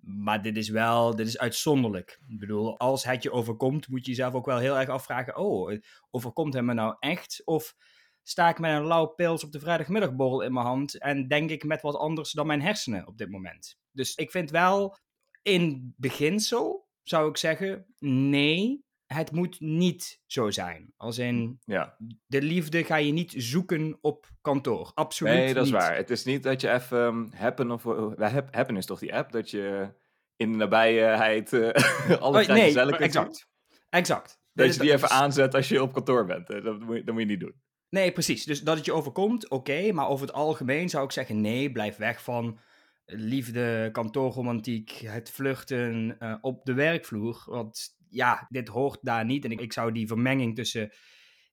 Maar 0.00 0.42
dit 0.42 0.56
is 0.56 0.68
wel, 0.68 1.16
dit 1.16 1.26
is 1.26 1.38
uitzonderlijk. 1.38 2.20
Ik 2.28 2.38
bedoel, 2.38 2.78
als 2.78 3.04
het 3.04 3.22
je 3.22 3.32
overkomt, 3.32 3.88
moet 3.88 4.04
je 4.04 4.10
jezelf 4.10 4.34
ook 4.34 4.46
wel 4.46 4.58
heel 4.58 4.78
erg 4.78 4.88
afvragen, 4.88 5.36
oh, 5.36 5.78
overkomt 6.10 6.54
het 6.54 6.64
me 6.64 6.74
nou 6.74 6.96
echt? 6.98 7.42
Of 7.44 7.74
sta 8.22 8.48
ik 8.48 8.58
met 8.58 8.70
een 8.72 8.86
lauw 8.86 9.06
pils 9.06 9.44
op 9.44 9.52
de 9.52 9.60
vrijdagmiddagborrel 9.60 10.40
in 10.42 10.52
mijn 10.52 10.66
hand 10.66 10.98
en 10.98 11.28
denk 11.28 11.50
ik 11.50 11.64
met 11.64 11.82
wat 11.82 11.96
anders 11.96 12.32
dan 12.32 12.46
mijn 12.46 12.62
hersenen 12.62 13.06
op 13.06 13.18
dit 13.18 13.30
moment? 13.30 13.78
Dus 13.92 14.14
ik 14.14 14.30
vind 14.30 14.50
wel, 14.50 14.96
in 15.42 15.94
beginsel 15.96 16.88
zou 17.02 17.28
ik 17.28 17.36
zeggen, 17.36 17.86
nee, 17.98 18.84
het 19.06 19.32
moet 19.32 19.60
niet 19.60 20.20
zo 20.26 20.50
zijn. 20.50 20.92
Als 20.96 21.18
in, 21.18 21.60
Ja, 21.64 21.96
de 22.26 22.42
liefde 22.42 22.84
ga 22.84 22.96
je 22.96 23.12
niet 23.12 23.34
zoeken 23.36 23.98
op 24.00 24.26
kantoor. 24.40 24.90
Absoluut 24.94 25.34
nee, 25.34 25.54
dat 25.54 25.64
is 25.66 25.70
niet. 25.72 25.80
waar. 25.80 25.96
Het 25.96 26.10
is 26.10 26.24
niet 26.24 26.42
dat 26.42 26.60
je 26.60 26.70
even 26.72 26.98
um, 26.98 27.30
Happen 27.34 27.70
of... 27.70 27.84
uh, 27.84 28.12
Hap- 28.18 28.54
Happen 28.54 28.76
is 28.76 28.86
toch 28.86 28.98
die 28.98 29.14
app? 29.14 29.32
Dat 29.32 29.50
je 29.50 29.94
in 30.36 30.50
de 30.52 30.56
nabijheid 30.58 31.52
uh, 31.52 31.70
alle 32.20 32.40
Oh, 32.40 32.46
nee, 32.46 32.72
kunt 32.74 32.96
exact. 32.96 33.48
Exact. 33.88 34.40
Dat 34.52 34.74
je 34.74 34.80
die 34.80 34.92
even 34.92 35.08
aanzet 35.10 35.54
als 35.54 35.68
je 35.68 35.82
op 35.82 35.92
kantoor 35.92 36.24
bent. 36.26 36.46
Dat 36.46 36.80
moet 36.80 36.96
je, 36.96 37.04
dat 37.04 37.14
moet 37.14 37.22
je 37.22 37.28
niet 37.28 37.40
doen. 37.40 37.60
Nee, 37.92 38.12
precies. 38.12 38.44
Dus 38.44 38.60
dat 38.60 38.76
het 38.76 38.84
je 38.84 38.92
overkomt, 38.92 39.48
oké. 39.48 39.92
maar 39.92 40.08
over 40.08 40.26
het 40.26 40.34
algemeen 40.34 40.88
zou 40.88 41.04
ik 41.04 41.12
zeggen, 41.12 41.40
nee, 41.40 41.72
blijf 41.72 41.96
weg 41.96 42.22
van 42.22 42.58
liefde, 43.04 43.88
kantoorromantiek, 43.92 44.90
het 44.90 45.30
vluchten 45.30 46.16
eh, 46.18 46.34
op 46.40 46.64
de 46.64 46.72
werkvloer. 46.72 47.42
Want 47.46 47.96
ja, 48.08 48.46
dit 48.48 48.68
hoort 48.68 48.98
daar 49.02 49.24
niet. 49.24 49.44
En 49.44 49.50
ik, 49.50 49.60
ik 49.60 49.72
zou 49.72 49.92
die 49.92 50.06
vermenging 50.06 50.54
tussen, 50.54 50.92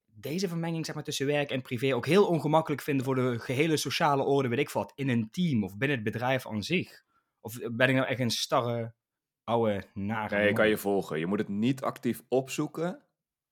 deze 0.06 0.48
vermenging 0.48 0.86
zeg 0.86 0.96
maar 0.96 1.04
tussen 1.04 1.26
werk 1.26 1.50
en 1.50 1.62
privé 1.62 1.96
ook 1.96 2.06
heel 2.06 2.28
ongemakkelijk 2.28 2.82
vinden 2.82 3.06
voor 3.06 3.16
de 3.16 3.40
gehele 3.40 3.78
sociale 3.78 4.24
orde, 4.24 4.50
weet 4.50 4.60
ik 4.60 4.70
wat, 4.70 4.92
in 4.96 5.10
een 5.10 5.30
team 5.32 5.64
of 5.64 5.78
binnen 5.78 5.98
het 5.98 6.12
bedrijf 6.12 6.48
aan 6.48 6.64
zich. 6.64 7.04
Of 7.42 7.58
ben 7.72 7.90
ik 7.90 7.96
nou 7.96 8.08
echt 8.08 8.20
een 8.20 8.30
starre, 8.30 8.94
oude, 9.44 9.84
nare 9.94 10.38
Nee, 10.38 10.50
ik 10.50 10.56
kan 10.56 10.70
je 10.70 10.78
volgen. 10.78 11.20
Je 11.20 11.26
moet 11.26 11.40
het 11.40 11.50
niet 11.50 11.82
actief 11.82 12.22
opzoeken. 12.28 13.04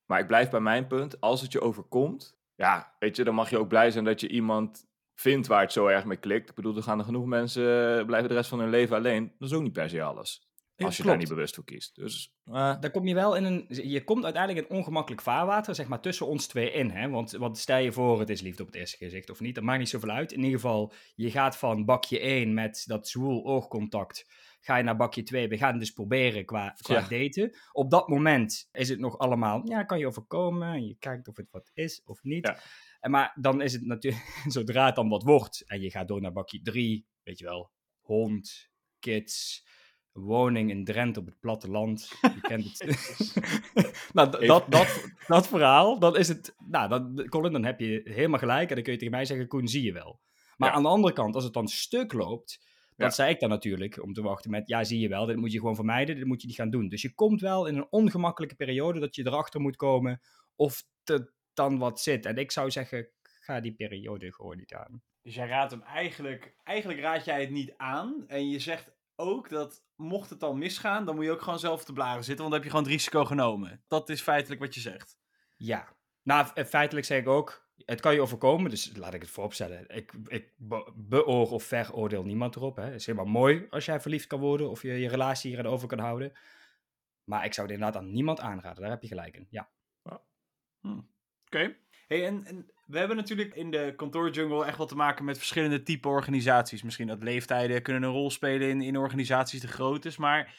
Maar 0.06 0.20
ik 0.20 0.28
blijf 0.28 0.50
bij 0.50 0.60
mijn 0.60 0.88
punt. 0.88 1.22
Als 1.22 1.42
het 1.42 1.52
je 1.52 1.62
overkomt, 1.62 2.37
ja, 2.58 2.96
weet 3.00 3.16
je, 3.16 3.24
dan 3.24 3.36
mag 3.36 3.50
je 3.50 3.58
ook 3.58 3.68
blij 3.68 3.92
zijn 3.92 4.04
dat 4.04 4.22
je 4.22 4.28
iemand 4.28 4.88
vindt 5.14 5.48
waar 5.48 5.62
het 5.62 5.72
zo 5.72 5.88
erg 5.88 6.06
mee 6.06 6.18
klikt. 6.18 6.50
Ik 6.50 6.56
bedoel, 6.56 6.76
er 6.76 6.84
gaan 6.84 7.00
er 7.00 7.06
genoeg 7.06 7.26
mensen 7.26 7.98
eh, 8.00 8.06
blijven 8.06 8.30
de 8.30 8.36
rest 8.36 8.50
van 8.50 8.60
hun 8.60 8.70
leven 8.70 8.96
alleen. 8.96 9.34
Dat 9.38 9.50
is 9.50 9.56
ook 9.56 9.64
niet 9.64 9.74
per 9.74 9.90
se 9.90 10.02
alles. 10.02 10.46
Als 10.86 10.98
je 10.98 11.04
klopt. 11.04 11.08
daar 11.08 11.18
niet 11.18 11.36
bewust 11.36 11.56
voor 11.56 11.64
kiest. 11.64 11.96
Dus, 11.96 12.36
eh, 12.46 12.82
Dan 12.82 12.92
kom 12.92 13.08
je 13.08 13.14
wel 13.14 13.36
in 13.36 13.44
een. 13.44 13.66
Je 13.68 14.04
komt 14.04 14.24
uiteindelijk 14.24 14.70
in 14.70 14.78
ongemakkelijk 14.78 15.22
vaarwater, 15.22 15.76
zeg 15.76 15.88
maar, 15.88 16.02
tussen 16.02 16.28
ons 16.28 16.48
twee 16.48 16.72
in. 16.72 16.90
Hè? 16.90 17.10
Want, 17.10 17.32
want 17.32 17.58
stel 17.58 17.78
je 17.78 17.92
voor, 17.92 18.20
het 18.20 18.30
is 18.30 18.42
liefde 18.42 18.62
op 18.62 18.68
het 18.68 18.78
eerste 18.78 18.98
gezicht 18.98 19.30
of 19.30 19.40
niet. 19.40 19.56
Dat 19.56 19.64
maakt 19.64 19.80
niet 19.80 19.90
zoveel 19.90 20.10
uit. 20.10 20.32
In 20.32 20.44
ieder 20.44 20.60
geval, 20.60 20.94
je 21.16 21.32
gaat 21.32 21.58
van 21.58 21.86
bakje 21.86 22.20
1 22.20 22.54
met 22.54 22.84
dat 22.88 23.08
zwoel 23.08 23.46
oogcontact. 23.46 24.26
Ga 24.60 24.78
je 24.78 24.84
naar 24.84 24.96
bakje 24.96 25.24
2. 25.24 25.48
We 25.48 25.58
gaan 25.58 25.72
het 25.72 25.80
dus 25.80 25.92
proberen 25.92 26.46
qua, 26.46 26.76
qua 26.82 26.94
Ja. 27.00 27.08
daten. 27.08 27.58
Op 27.72 27.92
dat 27.92 28.08
moment 28.08 28.70
is 28.72 28.90
het 28.90 29.00
nog 29.00 29.18
allemaal. 29.18 29.62
Ja, 29.70 29.84
kan 29.84 30.00
je 30.00 30.08
overkomen. 30.08 30.86
Je 30.88 30.96
kijkt 31.00 31.28
of 31.28 31.38
het 31.38 31.52
wat 31.52 31.72
is 31.74 32.02
of 32.06 32.24
niet. 32.24 32.48
Ja. 32.48 32.60
En 33.00 33.12
Maar 33.12 33.38
dan 33.40 33.62
is 33.62 33.74
het 33.74 33.86
natuurlijk. 33.86 34.24
Zodra 34.48 34.86
het 34.86 34.96
dan 34.96 35.10
wat 35.10 35.24
wordt. 35.24 35.64
En 35.68 35.82
je 35.82 35.90
gaat 35.92 36.08
door 36.08 36.22
naar 36.22 36.32
bakje 36.34 36.62
3. 36.62 37.06
Weet 37.24 37.40
je 37.40 37.46
wel. 37.46 37.72
Hond, 38.02 38.70
kids 39.00 39.66
woning 40.12 40.70
in 40.70 40.84
Drenthe 40.86 41.20
op 41.20 41.26
het 41.26 41.40
platteland. 41.40 42.10
Je 42.22 42.42
kent 42.42 42.80
het. 42.80 43.34
nou, 44.14 44.46
dat, 44.46 44.72
dat, 44.72 45.06
dat 45.28 45.48
verhaal, 45.48 46.00
dan 46.00 46.18
is 46.18 46.28
het... 46.28 46.56
Nou, 46.70 46.90
dan, 46.90 47.26
Colin, 47.30 47.52
dan 47.52 47.66
heb 47.66 47.80
je 47.80 48.02
helemaal 48.04 48.40
gelijk. 48.40 48.70
En 48.70 48.76
dan 48.76 48.84
kun 48.84 48.94
je 48.94 49.00
tegen 49.00 49.14
mij 49.14 49.26
zeggen, 49.26 49.48
Koen, 49.48 49.68
zie 49.68 49.84
je 49.84 49.94
wel. 49.94 50.20
Maar 50.56 50.70
Ja. 50.70 50.76
aan 50.76 50.84
de 50.84 50.90
andere 50.90 51.14
kant, 51.14 51.36
als 51.36 51.44
het 51.44 51.54
dan 51.54 51.68
stuk 51.68 52.14
loopt... 52.14 52.66
Dat 52.98 53.10
Ja. 53.10 53.16
zei 53.16 53.34
ik 53.34 53.40
dan 53.40 53.50
natuurlijk, 53.50 54.04
om 54.04 54.14
te 54.14 54.22
wachten 54.22 54.52
met... 54.52 54.68
Ja, 54.68 54.84
zie 54.84 55.00
je 55.00 55.08
wel, 55.08 55.26
dit 55.26 55.36
moet 55.36 55.52
je 55.52 55.60
gewoon 55.60 55.76
vermijden. 55.76 56.16
Dit 56.16 56.26
moet 56.26 56.42
je 56.42 56.48
niet 56.48 56.56
gaan 56.56 56.70
doen. 56.70 56.88
Dus 56.90 57.02
je 57.02 57.14
komt 57.14 57.42
wel 57.42 57.66
in 57.66 57.76
een 57.78 57.88
ongemakkelijke 57.90 58.56
periode... 58.56 59.00
dat 59.00 59.16
je 59.16 59.26
erachter 59.26 59.62
moet 59.62 59.76
komen 59.76 60.22
of 60.56 60.84
er 61.04 61.34
dan 61.54 61.78
wat 61.78 62.00
zit. 62.02 62.26
En 62.26 62.38
ik 62.38 62.52
zou 62.52 62.72
zeggen, 62.72 63.10
ga 63.22 63.60
die 63.60 63.76
periode 63.76 64.34
gewoon 64.34 64.58
niet 64.58 64.74
aan. 64.74 65.02
Dus 65.22 65.36
jij 65.36 65.48
raadt 65.48 65.72
hem 65.72 65.82
eigenlijk, 65.82 66.56
eigenlijk 66.64 67.00
raad 67.00 67.26
jij 67.26 67.42
het 67.42 67.50
niet 67.50 67.74
aan. 67.78 68.24
En 68.28 68.50
je 68.50 68.60
zegt 68.60 68.96
ook 69.16 69.50
dat 69.50 69.84
mocht 69.96 70.30
het 70.30 70.40
dan 70.40 70.58
misgaan, 70.58 71.06
dan 71.06 71.16
moet 71.16 71.24
je 71.26 71.32
ook 71.32 71.42
gewoon 71.42 71.60
zelf 71.60 71.86
de 71.86 71.94
blaren 71.94 72.24
zitten, 72.24 72.38
want 72.38 72.50
dan 72.50 72.54
heb 72.54 72.64
je 72.64 72.70
gewoon 72.70 72.84
het 72.84 72.94
risico 72.94 73.26
genomen. 73.26 73.84
Dat 73.88 74.10
is 74.10 74.22
feitelijk 74.22 74.62
wat 74.62 74.74
je 74.76 74.80
zegt. 74.82 75.18
Ja. 75.56 75.96
Nou, 76.24 76.46
f- 76.46 76.68
feitelijk 76.70 77.06
zeg 77.06 77.20
ik 77.20 77.28
ook, 77.28 77.67
het 77.86 78.00
kan 78.00 78.14
je 78.14 78.22
overkomen, 78.22 78.70
dus 78.70 78.92
laat 78.96 79.14
ik 79.14 79.22
het 79.22 79.30
vooropstellen. 79.30 79.86
Ik, 79.88 80.14
ik 80.28 80.54
be- 80.58 80.92
beoor 80.96 81.52
of 81.52 81.64
veroordeel 81.64 82.24
niemand 82.24 82.56
erop. 82.56 82.76
Hè. 82.76 82.84
Het 82.84 82.94
is 82.94 83.06
helemaal 83.06 83.32
mooi 83.32 83.68
als 83.70 83.86
jij 83.86 84.02
verliefd 84.02 84.28
kan 84.28 84.40
worden 84.40 84.70
of 84.70 84.82
je 84.82 84.92
je 84.92 85.10
relatie 85.10 85.50
hierin 85.50 85.72
over 85.72 85.88
kan 85.88 86.00
houden. 86.00 86.32
Maar 87.24 87.46
ik 87.46 87.54
zou 87.54 87.68
het 87.68 87.76
inderdaad 87.76 88.02
aan 88.02 88.12
niemand 88.12 88.40
aanraden, 88.40 88.82
daar 88.82 88.92
heb 88.92 89.02
je 89.02 89.08
gelijk 89.08 89.36
in. 89.36 89.48
Ja. 89.50 89.70
Oké. 91.46 91.76
Hey, 92.08 92.26
en, 92.26 92.72
we 92.86 92.98
hebben 92.98 93.18
natuurlijk 93.18 93.56
in 93.56 93.72
de 93.72 93.94
kantoorjungle 93.96 94.66
echt 94.66 94.78
wat 94.78 94.88
te 94.88 94.96
maken 94.96 95.26
met 95.26 95.38
verschillende 95.38 95.84
type 95.84 96.08
organisaties. 96.08 96.84
Misschien 96.84 97.08
dat 97.08 97.24
leeftijden 97.24 97.82
kunnen 97.82 98.04
een 98.04 98.10
rol 98.10 98.32
spelen 98.32 98.70
in, 98.70 98.82
in 98.82 98.98
organisaties 98.98 99.64
groot 99.64 100.06
is. 100.06 100.18
Maar 100.18 100.56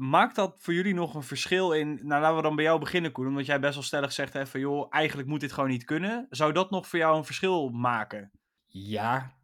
maakt 0.00 0.34
dat 0.34 0.56
voor 0.58 0.74
jullie 0.74 0.94
nog 0.94 1.14
een 1.14 1.22
verschil 1.22 1.72
in... 1.72 2.00
Nou, 2.02 2.20
laten 2.20 2.36
we 2.36 2.42
dan 2.42 2.56
bij 2.56 2.64
jou 2.64 2.80
beginnen, 2.80 3.12
Koen. 3.12 3.26
Omdat 3.26 3.46
jij 3.46 3.60
best 3.60 3.74
wel 3.74 3.82
stellig 3.82 4.12
zegt 4.12 4.32
hè, 4.32 4.46
van... 4.46 4.60
joh, 4.60 4.86
eigenlijk 4.90 5.28
moet 5.28 5.40
dit 5.40 5.52
gewoon 5.52 5.68
niet 5.70 5.84
kunnen. 5.84 6.26
Zou 6.30 6.52
dat 6.52 6.70
nog 6.70 6.86
voor 6.86 6.98
jou 6.98 7.16
een 7.16 7.24
verschil 7.24 7.68
maken? 7.68 8.30
Ja, 8.66 9.34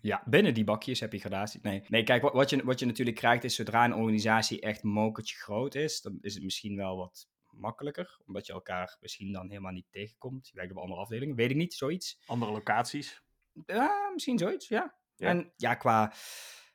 ja, 0.00 0.22
binnen 0.26 0.54
die 0.54 0.64
bakjes 0.64 1.00
heb 1.00 1.12
je 1.12 1.18
gradatie. 1.18 1.60
Nee, 1.62 1.84
nee 1.88 2.02
kijk, 2.02 2.22
wat, 2.22 2.50
je, 2.50 2.64
wat 2.64 2.80
je 2.80 2.86
natuurlijk 2.86 3.16
krijgt 3.16 3.44
is 3.44 3.54
zodra 3.54 3.84
een 3.84 3.94
organisatie 3.94 4.60
echt 4.60 4.82
mokertje 4.82 5.36
groot 5.36 5.74
is, 5.74 6.00
dan 6.00 6.18
is 6.20 6.34
het 6.34 6.42
misschien 6.42 6.76
wel 6.76 6.96
wat 6.96 7.28
makkelijker, 7.50 8.18
omdat 8.26 8.46
je 8.46 8.52
elkaar 8.52 8.96
misschien 9.00 9.32
dan 9.32 9.48
helemaal 9.48 9.72
niet 9.72 9.86
tegenkomt. 9.90 10.48
Je 10.48 10.56
werkt 10.56 10.70
op 10.70 10.78
andere 10.78 11.00
afdelingen, 11.00 11.36
weet 11.36 11.50
ik 11.50 11.56
niet, 11.56 11.74
zoiets. 11.74 12.18
Andere 12.26 12.52
locaties. 12.52 13.22
Ja, 13.66 14.10
misschien 14.12 14.38
zoiets, 14.38 14.68
ja. 14.68 14.94
Ja. 15.16 15.28
En 15.28 15.52
ja, 15.56 15.74
qua, 15.74 16.12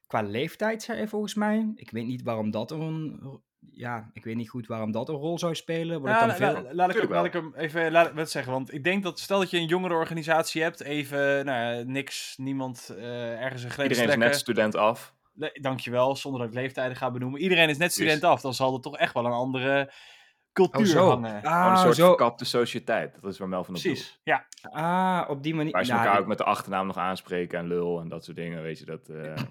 qua 0.07 0.21
leeftijd, 0.21 0.83
zei 0.83 1.07
volgens 1.07 1.33
mij. 1.35 1.71
Ik 1.75 1.91
weet 1.91 2.05
niet 2.05 2.21
waarom 2.23 2.51
dat 2.51 2.71
een... 2.71 3.19
Ja, 3.71 4.09
ik 4.13 4.23
weet 4.23 4.35
niet 4.35 4.49
goed 4.49 4.67
waarom 4.67 4.91
dat 4.91 5.09
een 5.09 5.15
rol 5.15 5.39
zou 5.39 5.55
spelen. 5.55 6.01
Ja, 6.01 6.19
dan 6.19 6.27
la- 6.27 6.35
veel... 6.35 6.51
la- 6.53 6.73
laat, 6.73 6.87
ik, 6.87 6.91
Tuurlijk 6.93 7.13
laat 7.13 7.25
ik 7.25 7.33
hem 7.33 7.53
even 7.55 7.91
laat, 7.91 8.13
wat 8.13 8.29
zeggen. 8.29 8.51
Want 8.53 8.73
ik 8.73 8.83
denk 8.83 9.03
dat 9.03 9.19
stel 9.19 9.39
dat 9.39 9.49
je 9.49 9.57
een 9.57 9.65
jongere 9.65 9.93
organisatie 9.93 10.61
hebt, 10.61 10.81
even 10.81 11.45
nou, 11.45 11.75
ja, 11.75 11.83
niks, 11.85 12.33
niemand 12.37 12.89
eh, 12.97 13.41
ergens 13.43 13.63
een 13.63 13.69
grens 13.69 13.89
Iedereen 13.89 14.09
is 14.21 14.27
net 14.27 14.35
student 14.35 14.75
af. 14.75 15.15
Nee, 15.33 15.51
dankjewel, 15.53 16.15
zonder 16.15 16.41
dat 16.41 16.49
ik 16.49 16.55
leeftijden 16.55 16.97
ga 16.97 17.11
benoemen. 17.11 17.41
Iedereen 17.41 17.69
is 17.69 17.77
net 17.77 17.87
Precies. 17.93 17.95
student 18.03 18.23
af. 18.23 18.41
Dan 18.41 18.53
zal 18.53 18.73
er 18.73 18.81
toch 18.81 18.97
echt 18.97 19.13
wel 19.13 19.25
een 19.25 19.31
andere 19.31 19.91
cultuur 20.53 20.81
Oh, 20.85 20.91
zo. 20.91 21.09
hangen. 21.09 21.43
Ah, 21.43 21.71
een 21.71 21.77
soort 21.77 21.95
zo. 21.95 22.07
verkapte 22.07 22.45
sociëteit. 22.45 23.17
Dat 23.21 23.31
is 23.31 23.37
waar 23.39 23.47
Mel 23.49 23.63
van 23.63 23.75
op. 23.75 23.81
Precies, 23.81 24.19
ja. 24.23 24.45
Ah, 24.61 25.29
op 25.29 25.43
die 25.43 25.55
manier. 25.55 25.71
Waar 25.71 25.85
ze 25.85 25.91
Nou, 25.91 26.01
elkaar 26.03 26.17
ik- 26.17 26.23
ook 26.23 26.29
met 26.29 26.37
de 26.37 26.43
achternaam 26.43 26.87
nog 26.87 26.97
aanspreken 26.97 27.59
en 27.59 27.67
lul 27.67 27.99
en 27.99 28.07
dat 28.09 28.23
soort 28.25 28.37
dingen. 28.37 28.61
Weet 28.61 28.79
je 28.79 28.85
dat. 28.85 29.07
eh, 29.09 29.33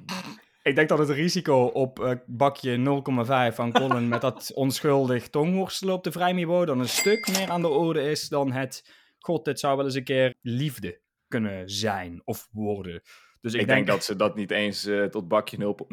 Ik 0.67 0.75
denk 0.75 0.89
dat 0.89 0.99
het 0.99 1.11
risico 1.11 1.65
op 1.65 2.01
eh, 2.01 2.13
bakje 2.27 3.03
0,5 3.51 3.55
van 3.55 3.73
Colin 3.73 4.09
met 4.09 4.21
dat 4.21 4.53
onschuldig 4.55 5.29
tongworstelen 5.29 5.95
op 5.95 6.05
de 6.05 6.13
vrijniveau 6.13 6.67
dan 6.67 6.81
een 6.81 6.89
stuk 6.89 7.29
meer 7.29 7.51
aan 7.51 7.61
de 7.61 7.69
orde 7.69 8.11
is 8.11 8.29
dan 8.29 8.53
het... 8.53 8.91
God, 9.19 9.45
dit 9.45 9.61
zou 9.61 9.77
wel 9.77 9.85
eens 9.85 9.95
een 9.95 10.05
keer 10.05 10.35
liefde 10.43 11.01
kunnen 11.29 11.71
zijn 11.71 12.23
of 12.25 12.49
worden. 12.53 13.03
Dus 13.41 13.55
ik, 13.55 13.61
ik 13.61 13.67
denk 13.67 13.87
dat 13.87 14.05
ze 14.05 14.17
dat 14.17 14.37
niet 14.37 14.51
eens 14.51 14.87
eh, 14.87 15.05
tot 15.05 15.29
bakje 15.29 15.59
0 15.59 15.89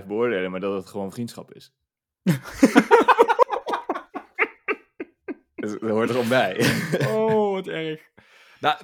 0,5 0.00 0.06
beoordelen, 0.06 0.50
maar 0.50 0.60
dat 0.60 0.74
het 0.74 0.86
gewoon 0.86 1.12
vriendschap 1.12 1.54
is. 1.54 1.72
Dus 5.54 5.72
dat 5.72 5.90
hoort 5.90 6.08
er 6.08 6.14
gewoon 6.14 6.28
bij. 6.28 6.56
Oh, 7.06 7.52
wat 7.52 7.66
erg. 7.66 8.00
Nou, 8.60 8.76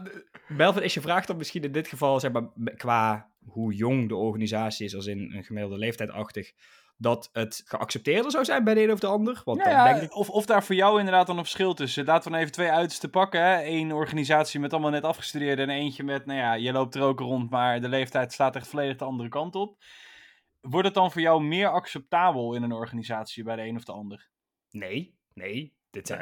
Melvin, 0.49 0.83
is 0.83 0.95
je 0.95 1.01
vraag 1.01 1.27
dan 1.27 1.37
misschien 1.37 1.63
in 1.63 1.73
dit 1.73 1.89
geval, 1.89 2.21
zeg 2.21 2.33
maar, 2.33 2.49
qua 2.77 3.31
hoe 3.47 3.75
jong 3.75 4.09
de 4.09 4.17
organisatie 4.17 4.87
is, 4.87 4.95
als 4.95 5.07
in 5.07 5.33
een 5.33 5.45
gemiddelde 5.45 5.79
leeftijdachtig, 5.79 6.53
dat 6.97 7.29
het 7.33 7.63
geaccepteerder 7.65 8.31
zou 8.31 8.45
zijn 8.45 8.65
bij 8.65 8.75
de 8.75 8.83
een 8.83 8.93
of 8.93 8.99
de 8.99 9.07
ander? 9.07 9.43
Want 9.45 9.65
ja, 9.65 9.85
denk 9.85 10.03
ik... 10.03 10.17
of, 10.17 10.31
of 10.31 10.47
daar 10.47 10.65
voor 10.65 10.75
jou 10.75 10.99
inderdaad 10.99 11.27
dan 11.27 11.37
een 11.37 11.43
verschil 11.43 11.75
tussen. 11.75 12.05
Laten 12.05 12.25
we 12.25 12.31
dan 12.31 12.39
even 12.41 12.53
twee 12.53 12.71
uitersten 12.71 13.11
pakken. 13.11 13.41
Hè. 13.41 13.65
Eén 13.65 13.93
organisatie 13.93 14.61
met 14.61 14.73
allemaal 14.73 14.91
net 14.91 15.05
afgestudeerden 15.05 15.69
en 15.69 15.77
eentje 15.77 16.03
met, 16.03 16.27
nou 16.27 16.39
ja, 16.39 16.55
je 16.55 16.73
loopt 16.73 16.95
er 16.95 17.03
ook 17.03 17.21
rond, 17.21 17.51
maar 17.51 17.81
de 17.81 17.89
leeftijd 17.89 18.33
slaat 18.33 18.57
echt 18.57 18.69
volledig 18.69 18.97
de 18.97 19.05
andere 19.05 19.29
kant 19.29 19.55
op. 19.55 19.83
Wordt 20.61 20.87
het 20.87 20.95
dan 20.95 21.13
voor 21.13 21.21
jou 21.21 21.43
meer 21.43 21.69
acceptabel 21.69 22.55
in 22.55 22.63
een 22.63 22.73
organisatie 22.73 23.45
bij 23.45 23.57
de 23.57 23.63
een 23.63 23.77
of 23.77 23.85
de 23.85 23.93
ander? 23.93 24.29
Nee, 24.71 25.15
nee. 25.35 25.76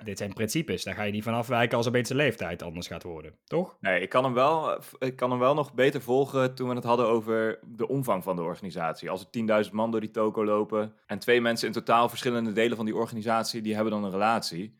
Dit 0.05 0.19
zijn, 0.19 0.33
principes. 0.33 0.85
Daar 0.85 0.95
ga 0.95 1.03
je 1.03 1.13
niet 1.13 1.23
van 1.23 1.35
afwijken 1.35 1.77
als 1.77 1.87
een 1.87 1.93
beetje 1.93 2.15
leeftijd 2.15 2.63
anders 2.63 2.87
gaat 2.87 3.03
worden. 3.03 3.39
Toch? 3.45 3.77
Nee, 3.81 4.01
ik 4.01 4.09
kan, 4.09 4.25
hem 4.25 4.33
wel, 4.33 4.81
ik 4.99 5.17
kan 5.17 5.31
hem 5.31 5.39
wel 5.39 5.55
nog 5.55 5.75
beter 5.75 6.03
volgen 6.03 6.55
toen 6.55 6.69
we 6.69 6.75
het 6.75 6.85
hadden 6.85 7.07
over 7.07 7.59
de 7.63 7.89
omvang 7.89 8.23
van 8.23 8.37
de 8.37 8.43
organisatie. 8.43 9.11
Als 9.11 9.27
er 9.31 9.65
10.000 9.65 9.71
man 9.73 9.91
door 9.91 10.01
die 10.01 10.11
toko 10.11 10.45
lopen 10.45 10.95
en 11.07 11.19
twee 11.19 11.41
mensen 11.41 11.67
in 11.67 11.73
totaal 11.73 12.09
verschillende 12.09 12.53
delen 12.53 12.77
van 12.77 12.87
die 12.87 12.97
organisatie, 12.97 13.61
die 13.63 13.75
hebben 13.75 13.93
dan 13.93 14.05
een 14.05 14.11
relatie. 14.11 14.79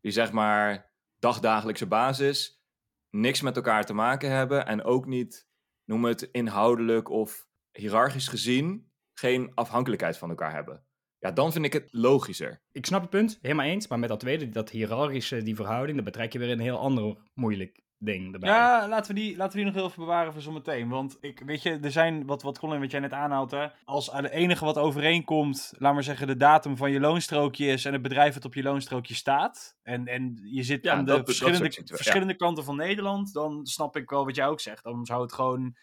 Die 0.00 0.12
zeg 0.12 0.32
maar 0.32 0.90
dagdagelijkse 1.18 1.86
basis, 1.86 2.64
niks 3.10 3.40
met 3.40 3.56
elkaar 3.56 3.84
te 3.84 3.94
maken 3.94 4.30
hebben 4.30 4.66
en 4.66 4.84
ook 4.84 5.06
niet, 5.06 5.48
noem 5.84 6.04
het 6.04 6.22
inhoudelijk 6.22 7.10
of 7.10 7.46
hiërarchisch 7.72 8.28
gezien, 8.28 8.90
geen 9.14 9.52
afhankelijkheid 9.54 10.18
van 10.18 10.28
elkaar 10.28 10.52
hebben. 10.52 10.85
Ja, 11.26 11.32
dan 11.32 11.52
vind 11.52 11.64
ik 11.64 11.72
het 11.72 11.88
logischer. 11.90 12.60
Ik 12.72 12.86
snap 12.86 13.02
je 13.02 13.08
punt, 13.08 13.38
helemaal 13.42 13.66
eens. 13.66 13.88
Maar 13.88 13.98
met 13.98 14.08
dat 14.08 14.20
tweede, 14.20 14.48
dat 14.48 14.70
hiërarchische, 14.70 15.42
die 15.42 15.54
verhouding, 15.54 15.96
dan 15.96 16.04
betrek 16.04 16.32
je 16.32 16.38
weer 16.38 16.50
een 16.50 16.60
heel 16.60 16.78
ander 16.78 17.16
moeilijk 17.34 17.84
ding 17.98 18.32
erbij. 18.34 18.50
Ja, 18.50 18.88
laten 18.88 19.14
we, 19.14 19.20
die, 19.20 19.36
laten 19.36 19.52
we 19.52 19.56
die 19.56 19.64
nog 19.66 19.74
heel 19.74 19.84
even 19.90 20.02
bewaren 20.04 20.32
voor 20.32 20.42
zometeen. 20.42 20.88
Want 20.88 21.16
ik, 21.20 21.42
weet 21.46 21.62
je, 21.62 21.78
er 21.82 21.90
zijn, 21.90 22.26
wat, 22.26 22.42
wat 22.42 22.58
Colin, 22.58 22.80
wat 22.80 22.90
jij 22.90 23.00
net 23.00 23.12
aanhaalt, 23.12 23.50
hè, 23.50 23.66
als 23.84 24.12
het 24.12 24.30
enige 24.30 24.64
wat 24.64 24.78
overeenkomt, 24.78 25.72
laat 25.78 25.94
maar 25.94 26.02
zeggen, 26.02 26.26
de 26.26 26.36
datum 26.36 26.76
van 26.76 26.90
je 26.90 27.00
loonstrookje 27.00 27.66
is 27.66 27.84
en 27.84 27.92
het 27.92 28.02
bedrijf 28.02 28.34
dat 28.34 28.44
op 28.44 28.54
je 28.54 28.62
loonstrookje 28.62 29.14
staat, 29.14 29.76
en, 29.82 30.06
en 30.06 30.38
je 30.42 30.62
zit 30.62 30.84
Ja, 30.84 30.92
aan 30.92 30.98
de 30.98 31.04
dat- 31.04 31.16
dat 31.16 31.26
verschillende, 31.26 31.82
ja. 31.84 31.96
verschillende 31.96 32.34
kanten 32.36 32.64
van 32.64 32.76
Nederland, 32.76 33.32
dan 33.32 33.66
snap 33.66 33.96
ik 33.96 34.10
wel 34.10 34.24
wat 34.24 34.36
jij 34.36 34.46
ook 34.46 34.60
zegt. 34.60 34.84
Dan 34.84 35.06
zou 35.06 35.22
het 35.22 35.32
gewoon, 35.32 35.76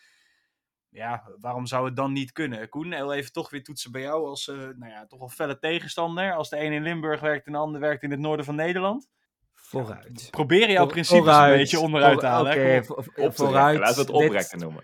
ja, 0.94 1.24
waarom 1.40 1.66
zou 1.66 1.86
het 1.86 1.96
dan 1.96 2.14
niet 2.14 2.32
kunnen? 2.32 2.70
Koen, 2.70 2.92
heel 2.94 3.14
even 3.14 3.32
toch 3.32 3.50
weer 3.50 3.64
toetsen 3.64 3.92
bij 3.92 4.02
jou 4.02 4.26
als, 4.28 4.48
eh, 4.48 4.56
nou 4.56 4.88
ja, 4.92 5.06
toch 5.06 5.20
wel 5.20 5.30
felle 5.30 5.60
tegenstander. 5.60 6.34
Als 6.34 6.50
de 6.50 6.60
een 6.60 6.72
in 6.72 6.84
Limburg 6.84 7.20
werkt 7.22 7.46
en 7.46 7.52
de 7.52 7.58
ander 7.58 7.82
werkt 7.82 8.04
in 8.04 8.12
het 8.12 8.20
noorden 8.20 8.46
van 8.46 8.56
Nederland. 8.56 9.10
Vooruit. 9.54 10.28
Probeer 10.32 10.72
jouw 10.72 10.86
principes 10.86 11.24
vooruit. 11.24 11.52
een 11.52 11.58
beetje 11.58 11.80
onderuit 11.80 12.20
te 12.20 12.26
halen. 12.26 12.52
Oké, 12.52 12.84
vooruit. 13.34 13.80
Laten 13.80 13.96
we 13.96 14.02
het 14.02 14.12
Dit- 14.20 14.26
oprekken 14.28 14.60
noemen. 14.60 14.84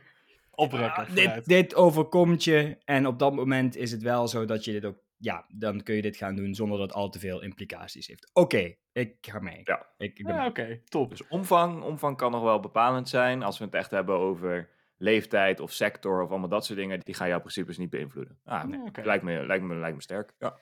Oprekken. 0.52 1.16
Dit, 1.16 1.46
dit 1.46 1.76
overkomt 1.76 2.44
je 2.44 2.78
en 2.86 3.08
op 3.08 3.20
dat 3.20 3.34
moment 3.34 3.76
is 3.76 3.92
het 3.92 4.02
wel 4.02 4.28
zo 4.28 4.46
dat 4.46 4.66
je 4.66 4.72
dit 4.72 4.86
ook, 4.86 4.98
ja, 5.18 5.46
dan 5.48 5.84
kun 5.84 5.96
je 5.96 6.02
dit 6.02 6.18
gaan 6.18 6.36
doen 6.36 6.56
zonder 6.56 6.78
dat 6.78 6.88
het 6.88 6.98
al 6.98 7.10
te 7.10 7.20
veel 7.20 7.42
implicaties 7.42 8.08
heeft. 8.08 8.30
Oké, 8.34 8.76
ik 8.92 9.16
ga 9.22 9.40
mee. 9.40 9.62
Ja. 9.64 9.86
Ik, 9.98 10.20
ik 10.20 10.26
ben 10.26 10.36
Ja, 10.36 10.46
oké, 10.46 10.82
top. 10.86 11.10
Dus 11.10 11.28
omvang, 11.28 11.84
omvang 11.84 12.18
kan 12.18 12.32
nog 12.32 12.42
wel 12.44 12.60
bepalend 12.60 13.10
zijn. 13.10 13.44
Als 13.44 13.58
we 13.58 13.66
het 13.66 13.74
echt 13.74 13.92
hebben 13.92 14.16
over 14.18 14.70
leeftijd 15.00 15.60
of 15.60 15.72
sector 15.72 16.22
of 16.24 16.30
allemaal 16.30 16.50
dat 16.50 16.66
soort 16.66 16.80
dingen, 16.80 17.00
die 17.00 17.16
gaan 17.16 17.28
jouw 17.28 17.40
principes 17.40 17.78
niet 17.78 17.90
beïnvloeden. 17.90 18.40
Ah, 18.44 18.64
Nee, 18.64 18.80
lijkt, 19.04 19.24
me, 19.24 19.46
lijkt, 19.46 19.64
me, 19.64 19.76
lijkt 19.76 19.96
me 19.96 20.02
sterk. 20.02 20.34
Ja. 20.38 20.58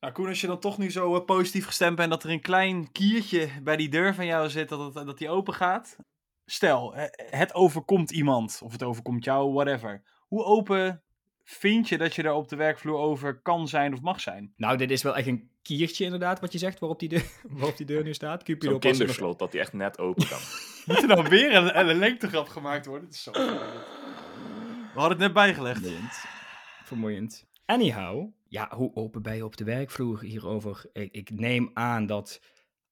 Nou, 0.00 0.12
Koen, 0.12 0.28
als 0.28 0.40
je 0.40 0.46
dan 0.46 0.58
toch 0.58 0.78
nu 0.78 0.90
zo 0.90 1.16
eh, 1.16 1.24
positief 1.24 1.66
gestemd 1.66 1.96
bent 1.96 2.10
dat 2.10 2.24
er 2.24 2.30
een 2.30 2.40
klein 2.40 2.92
kiertje 2.92 3.48
bij 3.62 3.76
die 3.76 3.88
deur 3.88 4.14
van 4.14 4.26
jou 4.26 4.48
zit, 4.48 4.68
dat, 4.68 4.94
het, 4.94 5.06
dat 5.06 5.18
die 5.18 5.28
open 5.28 5.54
gaat. 5.54 5.96
Stel, 6.44 6.94
eh, 6.94 7.04
het 7.38 7.54
overkomt 7.54 8.10
iemand, 8.10 8.60
of 8.64 8.72
het 8.72 8.82
overkomt 8.82 9.24
jou, 9.24 9.52
whatever. 9.52 10.02
Hoe 10.28 10.44
open 10.44 11.02
vind 11.48 11.88
je 11.88 11.98
dat 11.98 12.14
je 12.14 12.22
daar 12.22 12.34
op 12.34 12.48
de 12.48 12.56
werkvloer 12.56 12.98
over 12.98 13.40
kan 13.40 13.68
zijn 13.68 13.92
of 13.92 14.00
mag 14.00 14.20
zijn? 14.20 14.52
Nou, 14.56 14.76
dit 14.76 14.90
is 14.90 15.02
wel 15.02 15.16
echt 15.16 15.26
een 15.26 15.50
kiertje 15.62 16.04
inderdaad, 16.04 16.40
wat 16.40 16.52
je 16.52 16.58
zegt, 16.58 16.78
waarop 16.78 16.98
die 16.98 17.08
deur, 17.08 17.24
waarop 17.58 17.76
die 17.76 17.86
deur 17.86 18.02
nu 18.04 18.14
staat. 18.14 18.42
Cupido 18.42 18.70
Zo'n 18.70 18.80
past 18.80 18.84
er 18.84 18.90
nog- 18.90 18.98
kinderslot, 18.98 19.38
dat 19.38 19.50
die 19.50 19.60
echt 19.60 19.72
net 19.72 19.98
open 19.98 20.28
kan. 20.28 20.38
Moet 20.86 21.02
er 21.02 21.08
nou 21.08 21.28
weer 21.28 21.54
een, 21.54 21.88
een 21.88 21.98
lengtegrap 21.98 22.48
gemaakt 22.48 22.86
worden? 22.86 23.06
Het 23.06 23.14
is 23.16 23.22
zo. 23.22 23.32
We 23.32 25.02
hadden 25.02 25.10
het 25.10 25.18
net 25.18 25.32
bijgelegd. 25.32 25.80
Vermoeiend. 25.80 26.24
Vermoeiend. 26.84 27.46
Anyhow, 27.66 28.28
ja, 28.48 28.68
hoe 28.74 28.94
open 28.94 29.22
ben 29.22 29.36
je 29.36 29.44
op 29.44 29.56
de 29.56 29.64
werkvloer 29.64 30.20
hierover? 30.22 30.84
Ik, 30.92 31.12
ik 31.12 31.30
neem 31.30 31.70
aan 31.74 32.06
dat 32.06 32.40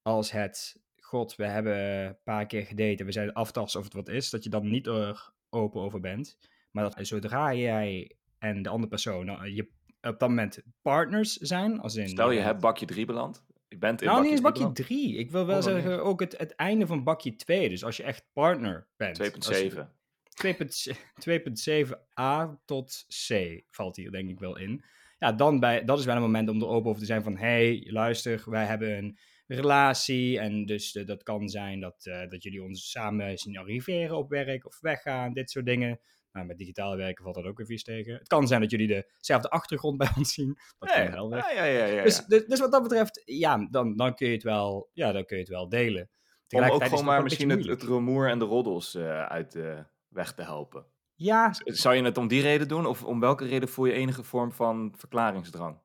als 0.02 0.30
het, 0.30 0.80
god, 1.00 1.36
we 1.36 1.44
hebben 1.46 1.76
een 2.06 2.16
paar 2.24 2.46
keer 2.46 2.62
gedaten, 2.62 3.06
we 3.06 3.12
zijn 3.12 3.32
aftasten 3.32 3.78
of 3.80 3.84
het 3.86 3.94
wat 3.94 4.08
is, 4.08 4.30
dat 4.30 4.44
je 4.44 4.50
dan 4.50 4.70
niet 4.70 4.86
er 4.86 5.32
open 5.50 5.80
over 5.80 6.00
bent. 6.00 6.38
Maar 6.70 6.84
dat 6.84 7.06
zodra 7.06 7.54
jij 7.54 8.10
en 8.44 8.62
de 8.62 8.68
andere 8.68 8.88
persoon 8.88 9.26
nou, 9.26 9.50
je 9.50 9.62
op 10.00 10.18
dat 10.18 10.28
moment 10.28 10.62
partners 10.82 11.32
zijn, 11.32 11.80
als 11.80 11.96
in... 11.96 12.08
Stel 12.08 12.30
je 12.30 12.38
eh, 12.38 12.44
hebt 12.44 12.60
bakje 12.60 12.86
3 12.86 13.06
beland. 13.06 13.44
Je 13.68 13.78
bent 13.78 14.02
in 14.02 14.08
Nou, 14.08 14.22
niet 14.22 14.42
bakje 14.42 14.64
eens 14.64 14.74
3 14.82 14.84
bakje 14.84 14.84
beland. 14.84 15.10
3. 15.10 15.16
Ik 15.16 15.30
wil 15.30 15.46
wel 15.46 15.56
Oh, 15.56 15.62
zeggen, 15.62 16.04
ook 16.04 16.20
het, 16.20 16.38
het 16.38 16.54
einde 16.54 16.86
van 16.86 17.04
bakje 17.04 17.36
2. 17.36 17.68
Dus 17.68 17.84
als 17.84 17.96
je 17.96 18.02
echt 18.02 18.26
partner 18.32 18.88
bent. 18.96 19.20
Als 19.20 19.58
je- 19.58 19.86
2.7. 20.34 20.96
2.7a 21.18 22.64
tot 22.64 23.06
C 23.28 23.60
valt 23.70 23.96
hier 23.96 24.10
denk 24.10 24.30
ik 24.30 24.38
wel 24.38 24.58
in. 24.58 24.84
Ja, 25.18 25.32
dan 25.32 25.60
bij, 25.60 25.84
dat 25.84 25.98
is 25.98 26.04
wel 26.04 26.16
een 26.16 26.20
moment 26.22 26.48
om 26.48 26.60
er 26.60 26.66
open 26.66 26.88
over 26.88 27.00
te 27.00 27.06
zijn 27.06 27.22
van... 27.22 27.36
hey, 27.36 27.86
luister, 27.90 28.42
wij 28.50 28.64
hebben 28.64 28.96
een 28.96 29.18
relatie 29.46 30.38
en 30.38 30.66
dus 30.66 30.94
eh, 30.94 31.06
dat 31.06 31.22
kan 31.22 31.48
zijn 31.48 31.80
dat, 31.80 32.06
eh, 32.06 32.28
dat 32.28 32.42
jullie 32.42 32.62
ons 32.62 32.90
samen 32.90 33.38
zien 33.38 33.58
arriveren 33.58 34.16
op 34.16 34.28
werk 34.28 34.66
of 34.66 34.80
weggaan, 34.80 35.32
dit 35.32 35.50
soort 35.50 35.66
dingen. 35.66 36.00
Nou, 36.34 36.46
met 36.46 36.58
digitaal 36.58 36.96
werken 36.96 37.22
valt 37.22 37.36
dat 37.36 37.44
ook 37.44 37.56
weer 37.56 37.66
vies 37.66 37.82
tegen. 37.82 38.14
Het 38.14 38.28
kan 38.28 38.46
zijn 38.46 38.60
dat 38.60 38.70
jullie 38.70 39.06
dezelfde 39.18 39.48
achtergrond 39.50 39.98
bij 40.02 40.08
ons 40.16 40.32
zien. 40.32 40.58
Dat 40.78 40.88
Ja, 40.88 41.04
kan 41.04 41.12
wel 41.12 41.30
weg. 41.30 41.52
Ja, 41.52 41.64
ja, 41.64 41.64
ja, 41.64 41.84
ja. 41.84 42.02
Dus, 42.02 42.24
dus, 42.24 42.46
dus 42.46 42.60
wat 42.60 42.72
dat 42.72 42.82
betreft, 42.82 43.22
ja, 43.24 43.66
dan, 43.70 43.96
dan, 43.96 44.14
kun 44.14 44.26
je 44.26 44.32
het 44.32 44.42
wel, 44.42 44.90
ja, 44.92 45.12
dan 45.12 45.24
kun 45.24 45.36
je 45.36 45.42
het 45.42 45.52
wel 45.52 45.68
delen. 45.68 46.10
Om 46.48 46.62
ook 46.62 46.84
gewoon 46.84 47.04
maar 47.04 47.22
misschien 47.22 47.50
het, 47.50 47.66
het 47.66 47.82
rumoer 47.82 48.28
en 48.28 48.38
de 48.38 48.44
roddels 48.44 48.94
eh, 48.94 49.22
uit 49.22 49.52
de 49.52 49.84
weg 50.08 50.34
te 50.34 50.42
helpen. 50.42 50.86
Ja, 51.14 51.52
Zou 51.64 51.94
je 51.94 52.02
het 52.02 52.18
om 52.18 52.28
die 52.28 52.42
reden 52.42 52.68
doen? 52.68 52.86
Of 52.86 53.04
om 53.04 53.20
welke 53.20 53.44
reden 53.46 53.68
voel 53.68 53.84
je 53.84 53.92
enige 53.92 54.22
vorm 54.22 54.52
van 54.52 54.94
verklaringsdrang? 54.96 55.78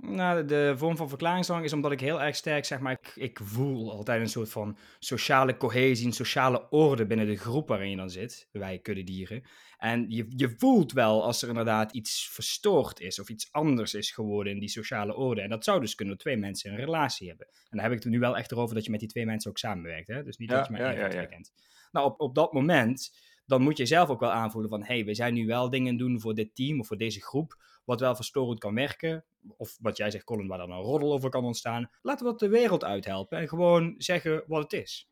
Nou, 0.00 0.44
de 0.44 0.74
vorm 0.76 0.96
van 0.96 1.08
verklaringsdrang 1.08 1.64
is 1.64 1.72
omdat 1.72 1.92
ik 1.92 2.00
heel 2.00 2.22
erg 2.22 2.36
sterk, 2.36 2.64
zeg 2.64 2.78
maar, 2.78 2.92
ik, 2.92 3.12
ik 3.14 3.40
voel 3.42 3.92
altijd 3.92 4.20
een 4.20 4.28
soort 4.28 4.50
van 4.50 4.78
sociale 4.98 5.56
cohesie, 5.56 6.06
een 6.06 6.12
sociale 6.12 6.70
orde 6.70 7.06
binnen 7.06 7.26
de 7.26 7.36
groep 7.36 7.68
waarin 7.68 7.90
je 7.90 7.96
dan 7.96 8.10
zit, 8.10 8.48
wij 8.52 8.78
kuddedieren. 8.78 9.42
En 9.78 10.10
je, 10.10 10.26
je 10.36 10.54
voelt 10.56 10.92
wel 10.92 11.24
als 11.24 11.42
er 11.42 11.48
inderdaad 11.48 11.92
iets 11.92 12.28
verstoord 12.32 13.00
is 13.00 13.20
of 13.20 13.28
iets 13.28 13.52
anders 13.52 13.94
is 13.94 14.10
geworden 14.10 14.52
in 14.52 14.58
die 14.58 14.68
sociale 14.68 15.16
orde. 15.16 15.40
En 15.40 15.50
dat 15.50 15.64
zou 15.64 15.80
dus 15.80 15.94
kunnen 15.94 16.14
dat 16.14 16.24
twee 16.24 16.36
mensen 16.36 16.70
een 16.70 16.78
relatie 16.78 17.28
hebben. 17.28 17.46
En 17.46 17.76
dan 17.76 17.80
heb 17.80 17.92
ik 17.92 18.02
het 18.02 18.12
nu 18.12 18.18
wel 18.18 18.36
echt 18.36 18.52
erover 18.52 18.74
dat 18.74 18.84
je 18.84 18.90
met 18.90 19.00
die 19.00 19.08
twee 19.08 19.26
mensen 19.26 19.50
ook 19.50 19.58
samenwerkt, 19.58 20.08
hè? 20.08 20.22
Dus 20.22 20.36
niet 20.36 20.50
Ja, 20.50 20.56
dat 20.56 20.66
je 20.66 20.72
maar 20.72 20.80
één 20.80 21.12
ja. 21.12 21.24
kent. 21.24 21.52
Nou, 21.92 22.06
op, 22.06 22.20
op 22.20 22.34
dat 22.34 22.52
moment, 22.52 23.16
dan 23.46 23.62
moet 23.62 23.76
je 23.76 23.86
zelf 23.86 24.08
ook 24.08 24.20
wel 24.20 24.32
aanvoelen 24.32 24.70
van, 24.70 24.80
hé, 24.80 24.94
hey, 24.94 25.04
we 25.04 25.14
zijn 25.14 25.34
nu 25.34 25.46
wel 25.46 25.70
dingen 25.70 25.96
doen 25.96 26.20
voor 26.20 26.34
dit 26.34 26.54
team 26.54 26.80
of 26.80 26.86
voor 26.86 26.96
deze 26.96 27.20
groep, 27.20 27.56
wat 27.88 28.00
wel 28.00 28.14
verstorend 28.14 28.58
kan 28.58 28.74
werken. 28.74 29.24
Of 29.56 29.76
wat 29.80 29.96
jij 29.96 30.10
zegt, 30.10 30.24
Colin, 30.24 30.46
waar 30.46 30.58
dan 30.58 30.70
een 30.70 30.82
roddel 30.82 31.12
over 31.12 31.30
kan 31.30 31.44
ontstaan. 31.44 31.90
Laten 32.02 32.24
we 32.24 32.30
dat 32.30 32.40
de 32.40 32.48
wereld 32.48 32.84
uithelpen 32.84 33.38
en 33.38 33.48
gewoon 33.48 33.94
zeggen 33.98 34.44
wat 34.46 34.62
het 34.62 34.72
is. 34.72 35.10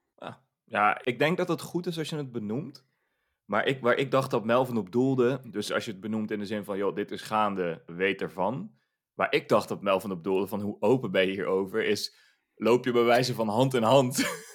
Ja, 0.64 1.04
ik 1.04 1.18
denk 1.18 1.36
dat 1.36 1.48
het 1.48 1.60
goed 1.60 1.86
is 1.86 1.98
als 1.98 2.08
je 2.08 2.16
het 2.16 2.32
benoemt. 2.32 2.86
Maar 3.44 3.66
ik, 3.66 3.80
waar 3.80 3.96
ik 3.96 4.10
dacht 4.10 4.30
dat 4.30 4.44
Melvin 4.44 4.76
op 4.76 4.92
doelde, 4.92 5.40
dus 5.50 5.72
als 5.72 5.84
je 5.84 5.90
het 5.90 6.00
benoemt 6.00 6.30
in 6.30 6.38
de 6.38 6.46
zin 6.46 6.64
van, 6.64 6.76
joh, 6.76 6.94
dit 6.94 7.10
is 7.10 7.22
gaande, 7.22 7.82
weet 7.86 8.20
ervan. 8.20 8.70
Waar 9.14 9.32
ik 9.32 9.48
dacht 9.48 9.68
dat 9.68 9.82
Melvin 9.82 10.10
op 10.10 10.24
doelde, 10.24 10.46
van 10.46 10.60
hoe 10.60 10.76
open 10.80 11.10
ben 11.10 11.26
je 11.26 11.32
hierover, 11.32 11.84
is 11.84 12.16
loop 12.54 12.84
je 12.84 12.92
bij 12.92 13.04
wijze 13.04 13.34
van 13.34 13.48
hand 13.48 13.74
in 13.74 13.82
hand 13.82 14.16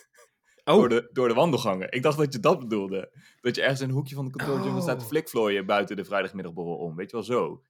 Oh. 0.64 0.76
door, 0.76 0.90
de, 0.90 1.10
door 1.12 1.28
de 1.28 1.34
wandelgangen. 1.34 1.92
Ik 1.92 2.04
dacht 2.04 2.18
dat 2.18 2.34
je 2.34 2.40
dat 2.40 2.60
bedoelde. 2.60 3.12
Dat 3.42 3.56
je 3.56 3.62
ergens 3.62 3.82
in 3.82 3.90
een 3.90 3.96
hoekje 3.96 4.16
van 4.16 4.28
de 4.32 4.44
jungle 4.44 4.70
Oh. 4.70 4.82
staat 4.82 5.00
te 5.00 5.06
flikvlooien 5.06 5.66
buiten 5.66 5.96
de 5.96 6.06
vrijdagmiddagborrel 6.06 6.78
om. 6.78 6.96
Weet 6.96 7.10
je 7.10 7.16
wel, 7.16 7.26
zo. 7.26 7.62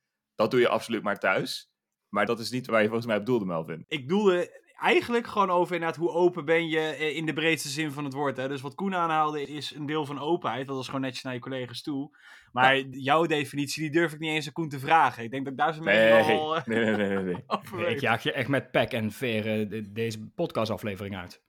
Dat 0.42 0.52
doe 0.52 0.60
je 0.60 0.68
absoluut 0.68 1.04
maar 1.04 1.20
thuis. 1.20 1.70
Maar 2.10 2.26
dat 2.26 2.40
is 2.40 2.52
niet 2.52 2.68
waar 2.68 2.80
je 2.82 2.86
volgens 2.88 3.08
mij 3.08 3.18
op 3.18 3.26
doelde, 3.26 3.46
Melvin. 3.46 3.84
Ik 3.88 4.02
bedoelde 4.08 4.60
eigenlijk 4.80 5.28
gewoon 5.28 5.50
over 5.50 5.74
inderdaad 5.74 5.98
hoe 6.00 6.10
open 6.12 6.46
ben 6.46 6.68
je 6.70 6.80
eh, 6.80 7.16
in 7.16 7.26
de 7.26 7.34
breedste 7.34 7.70
zin 7.70 7.92
van 7.92 8.04
het 8.04 8.14
woord. 8.14 8.38
Hè? 8.38 8.48
Dus 8.48 8.62
wat 8.62 8.76
Koen 8.76 8.96
aanhaalde 8.96 9.42
is 9.46 9.76
een 9.76 9.86
deel 9.86 10.06
van 10.06 10.20
openheid. 10.20 10.68
Dat 10.68 10.80
is 10.80 10.86
gewoon 10.86 11.02
netjes 11.02 11.24
naar 11.24 11.34
je 11.34 11.40
collega's 11.40 11.82
toe. 11.82 12.18
Maar 12.52 12.78
jouw 12.80 13.26
definitie, 13.26 13.82
die 13.82 13.92
durf 13.92 14.14
ik 14.14 14.20
niet 14.20 14.30
eens 14.32 14.48
aan 14.48 14.54
Koen 14.54 14.70
te 14.70 14.80
vragen. 14.80 15.24
Ik 15.24 15.32
denk 15.32 15.44
dat 15.44 15.54
ik 15.54 15.60
daar 15.60 15.74
zo 15.74 15.82
mee 15.82 15.98
Nee, 15.98 16.38
al 16.38 16.56
eh, 16.56 16.66
nee, 16.66 16.86
nee, 16.86 16.96
nee, 16.96 17.08
nee, 17.16 17.24
nee. 17.24 17.44
over 17.60 17.80
Ik 17.80 17.86
weet. 17.86 18.02
jaag 18.02 18.24
je 18.24 18.32
echt 18.32 18.48
met 18.50 18.72
pek 18.72 18.92
en 18.92 19.12
veren 19.12 19.70
de- 19.70 19.92
deze 19.92 20.28
podcastaflevering 20.36 21.18
uit. 21.18 21.42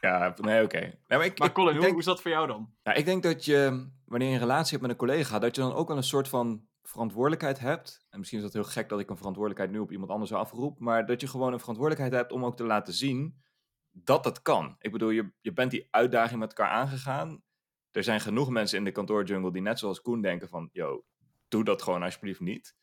Ja, 0.00 0.34
nee, 0.40 0.62
oké. 0.62 0.80
Nee, 0.80 0.92
maar 1.08 1.24
ik, 1.24 1.38
Maar 1.38 1.48
ik- 1.48 1.54
Colin, 1.54 1.68
ik 1.68 1.74
hoe, 1.74 1.80
denk- 1.80 1.90
hoe 1.92 2.00
is 2.00 2.06
dat 2.06 2.22
voor 2.22 2.30
jou 2.30 2.46
dan? 2.46 2.70
Ja, 2.82 2.92
ik 2.92 3.04
denk 3.04 3.22
dat 3.22 3.44
je, 3.44 3.88
wanneer 4.06 4.28
je 4.28 4.34
een 4.34 4.40
relatie 4.40 4.70
hebt 4.70 4.82
met 4.82 4.90
een 4.90 4.96
collega, 5.08 5.38
dat 5.38 5.56
je 5.56 5.62
dan 5.62 5.74
ook 5.74 5.88
wel 5.88 5.96
een 5.96 6.02
soort 6.02 6.28
van 6.28 6.62
verantwoordelijkheid 6.88 7.58
hebt. 7.58 8.06
En 8.10 8.18
misschien 8.18 8.38
is 8.38 8.44
dat 8.44 8.54
heel 8.54 8.72
gek 8.72 8.88
dat 8.88 9.00
ik 9.00 9.10
een 9.10 9.16
verantwoordelijkheid 9.16 9.76
nu 9.76 9.82
op 9.82 9.92
iemand 9.92 10.10
anders 10.10 10.32
afroep, 10.32 10.78
maar 10.78 11.06
dat 11.06 11.20
je 11.20 11.26
gewoon 11.26 11.52
een 11.52 11.58
verantwoordelijkheid 11.58 12.20
hebt 12.22 12.32
om 12.32 12.44
ook 12.44 12.56
te 12.56 12.64
laten 12.64 12.92
zien 12.92 13.42
dat 13.90 14.24
dat 14.24 14.42
kan. 14.42 14.76
Ik 14.78 14.92
bedoel, 14.92 15.10
je, 15.10 15.32
je 15.40 15.52
bent 15.52 15.70
die 15.70 15.88
uitdaging 15.90 16.40
met 16.40 16.48
elkaar 16.48 16.72
aangegaan. 16.72 17.42
Er 17.90 18.04
zijn 18.04 18.20
genoeg 18.20 18.50
mensen 18.50 18.78
in 18.78 18.84
de 18.84 18.92
kantoorjungle 18.92 19.52
die 19.52 19.62
net 19.62 19.78
zoals 19.78 20.00
Koen 20.00 20.20
denken 20.20 20.48
van, 20.48 20.68
yo, 20.72 21.04
doe 21.48 21.64
dat 21.64 21.82
gewoon 21.82 22.02
alsjeblieft 22.02 22.40
niet. 22.40 22.76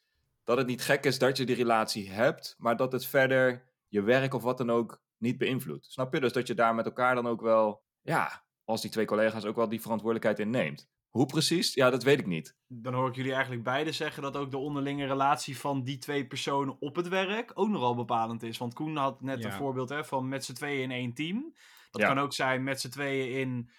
Dat 0.44 0.58
het 0.58 0.68
niet 0.68 0.82
gek 0.82 1.06
is 1.06 1.20
dat 1.20 1.38
je 1.38 1.46
die 1.46 1.56
relatie 1.56 2.12
hebt, 2.12 2.56
maar 2.58 2.78
dat 2.78 2.92
het 2.92 3.06
verder 3.06 3.70
je 3.88 4.02
werk 4.02 4.34
of 4.34 4.44
wat 4.44 4.58
dan 4.58 4.72
ook 4.72 5.02
niet 5.18 5.38
beïnvloedt. 5.38 5.86
Snap 5.86 6.14
je? 6.14 6.20
Dus 6.20 6.34
dat 6.34 6.48
je 6.48 6.54
daar 6.54 6.76
met 6.76 6.86
elkaar 6.86 7.16
dan 7.16 7.28
ook 7.28 7.42
wel, 7.42 7.84
ja, 8.02 8.46
als 8.64 8.82
die 8.82 8.92
twee 8.92 9.06
collega's 9.06 9.46
ook 9.46 9.56
wel 9.56 9.70
die 9.70 9.82
verantwoordelijkheid 9.82 10.40
in 10.40 10.50
neemt. 10.50 10.90
Hoe 11.12 11.26
precies? 11.26 11.74
Ja, 11.74 11.90
dat 11.90 12.04
weet 12.04 12.20
ik 12.20 12.26
niet. 12.26 12.56
Dan 12.68 12.94
hoor 12.94 13.08
ik 13.10 13.16
jullie 13.16 13.34
eigenlijk 13.34 13.64
beide 13.64 13.92
zeggen 13.92 14.24
dat 14.24 14.38
ook 14.38 14.52
de 14.52 14.58
onderlinge 14.58 15.06
relatie 15.06 15.58
van 15.58 15.84
die 15.84 15.98
twee 15.98 16.28
personen 16.28 16.76
op 16.80 16.96
het 16.96 17.08
werk 17.08 17.52
ook 17.54 17.70
nogal 17.70 17.96
bepalend 17.96 18.44
is. 18.44 18.58
Want 18.58 18.74
Koen 18.74 18.96
had 18.96 19.22
net 19.22 19.40
Ja. 19.40 19.46
een 19.46 19.58
voorbeeld 19.58 19.90
hè, 19.90 20.06
van 20.06 20.28
met 20.28 20.46
z'n 20.46 20.54
tweeën 20.54 20.82
in 20.84 20.92
één 20.92 21.14
team. 21.14 21.54
Dat 21.92 22.02
Ja. 22.02 22.08
kan 22.08 22.20
ook 22.20 22.34
zijn 22.34 22.64
met 22.64 22.82
z'n 22.82 22.90
tweeën 22.90 23.40
in 23.40 23.70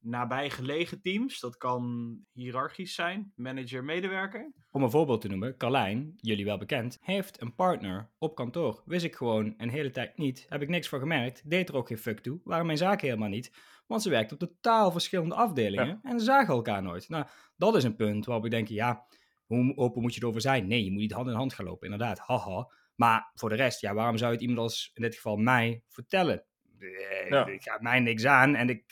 nabijgelegen 0.00 1.00
teams. 1.00 1.40
Dat 1.40 1.56
kan 1.56 2.16
hiërarchisch 2.32 2.94
zijn, 2.94 3.32
manager-medewerker. 3.36 4.52
Om 4.70 4.82
een 4.82 4.90
voorbeeld 4.90 5.20
te 5.20 5.28
noemen, 5.28 5.56
Carlijn, 5.56 6.12
jullie 6.16 6.44
wel 6.44 6.58
bekend, 6.58 6.98
heeft 7.00 7.40
een 7.40 7.54
partner 7.54 8.10
op 8.18 8.34
kantoor. 8.34 8.82
Wist 8.84 9.04
ik 9.04 9.14
gewoon 9.14 9.54
een 9.56 9.68
hele 9.70 9.90
tijd 9.90 10.16
niet, 10.18 10.46
heb 10.48 10.62
ik 10.62 10.68
niks 10.68 10.88
van 10.88 10.98
gemerkt, 10.98 11.50
deed 11.50 11.68
er 11.68 11.76
ook 11.76 11.86
geen 11.88 11.98
fuck 11.98 12.20
toe, 12.20 12.40
waren 12.44 12.66
mijn 12.66 12.78
zaken 12.78 13.06
helemaal 13.08 13.28
niet, 13.28 13.52
want 13.86 14.02
ze 14.02 14.10
werkte 14.10 14.34
op 14.34 14.40
totaal 14.40 14.90
verschillende 14.90 15.34
afdelingen 15.34 16.00
en 16.02 16.20
zagen 16.20 16.54
elkaar 16.54 16.82
nooit. 16.82 17.08
Nou, 17.08 17.26
dat 17.56 17.76
is 17.76 17.84
een 17.84 17.96
punt 17.96 18.26
waarop 18.26 18.44
ik 18.44 18.50
denk, 18.50 18.68
ja, 18.68 19.06
hoe 19.46 19.76
open 19.76 20.02
moet 20.02 20.14
je 20.14 20.20
erover 20.22 20.40
zijn? 20.40 20.66
Nee, 20.66 20.84
je 20.84 20.90
moet 20.90 21.00
niet 21.00 21.12
hand 21.12 21.28
in 21.28 21.34
hand 21.34 21.52
gaan 21.54 21.64
lopen, 21.66 21.90
inderdaad, 21.90 22.18
haha. 22.18 22.70
Maar 22.94 23.30
voor 23.34 23.48
de 23.48 23.54
rest, 23.54 23.80
ja, 23.80 23.94
waarom 23.94 24.16
zou 24.16 24.30
je 24.30 24.36
het 24.36 24.46
iemand 24.46 24.62
als, 24.62 24.90
in 24.94 25.02
dit 25.02 25.14
geval 25.14 25.36
mij, 25.36 25.82
vertellen? 25.88 26.44
Eh, 26.78 27.28
Ja. 27.28 27.46
Ik 27.46 27.62
gaat 27.62 27.80
mij 27.80 28.00
niks 28.00 28.26
aan 28.26 28.54
en 28.54 28.68
ik, 28.68 28.84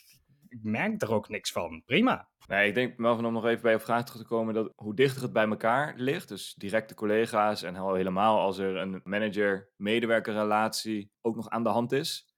ik 0.48 0.58
merk 0.62 1.02
er 1.02 1.12
ook 1.12 1.28
niks 1.28 1.52
van. 1.52 1.82
Prima. 1.87 2.28
Nee, 2.46 2.68
ik 2.68 2.74
denk, 2.74 2.96
Melvin, 2.96 3.24
om 3.24 3.32
nog 3.32 3.46
even 3.46 3.62
bij 3.62 3.72
je 3.72 3.80
vraag 3.80 4.04
terug 4.04 4.20
te 4.20 4.28
komen, 4.28 4.54
dat 4.54 4.72
hoe 4.76 4.94
dichter 4.94 5.22
het 5.22 5.32
bij 5.32 5.48
elkaar 5.48 5.94
ligt, 5.96 6.28
dus 6.28 6.54
directe 6.54 6.94
collega's 6.94 7.62
en 7.62 7.76
al 7.76 7.94
helemaal 7.94 8.38
als 8.38 8.58
er 8.58 8.76
een 8.76 9.00
manager-medewerker-relatie 9.04 11.11
ook 11.20 11.37
nog 11.37 11.48
aan 11.48 11.62
de 11.62 11.68
hand 11.68 11.92
is, 11.92 12.28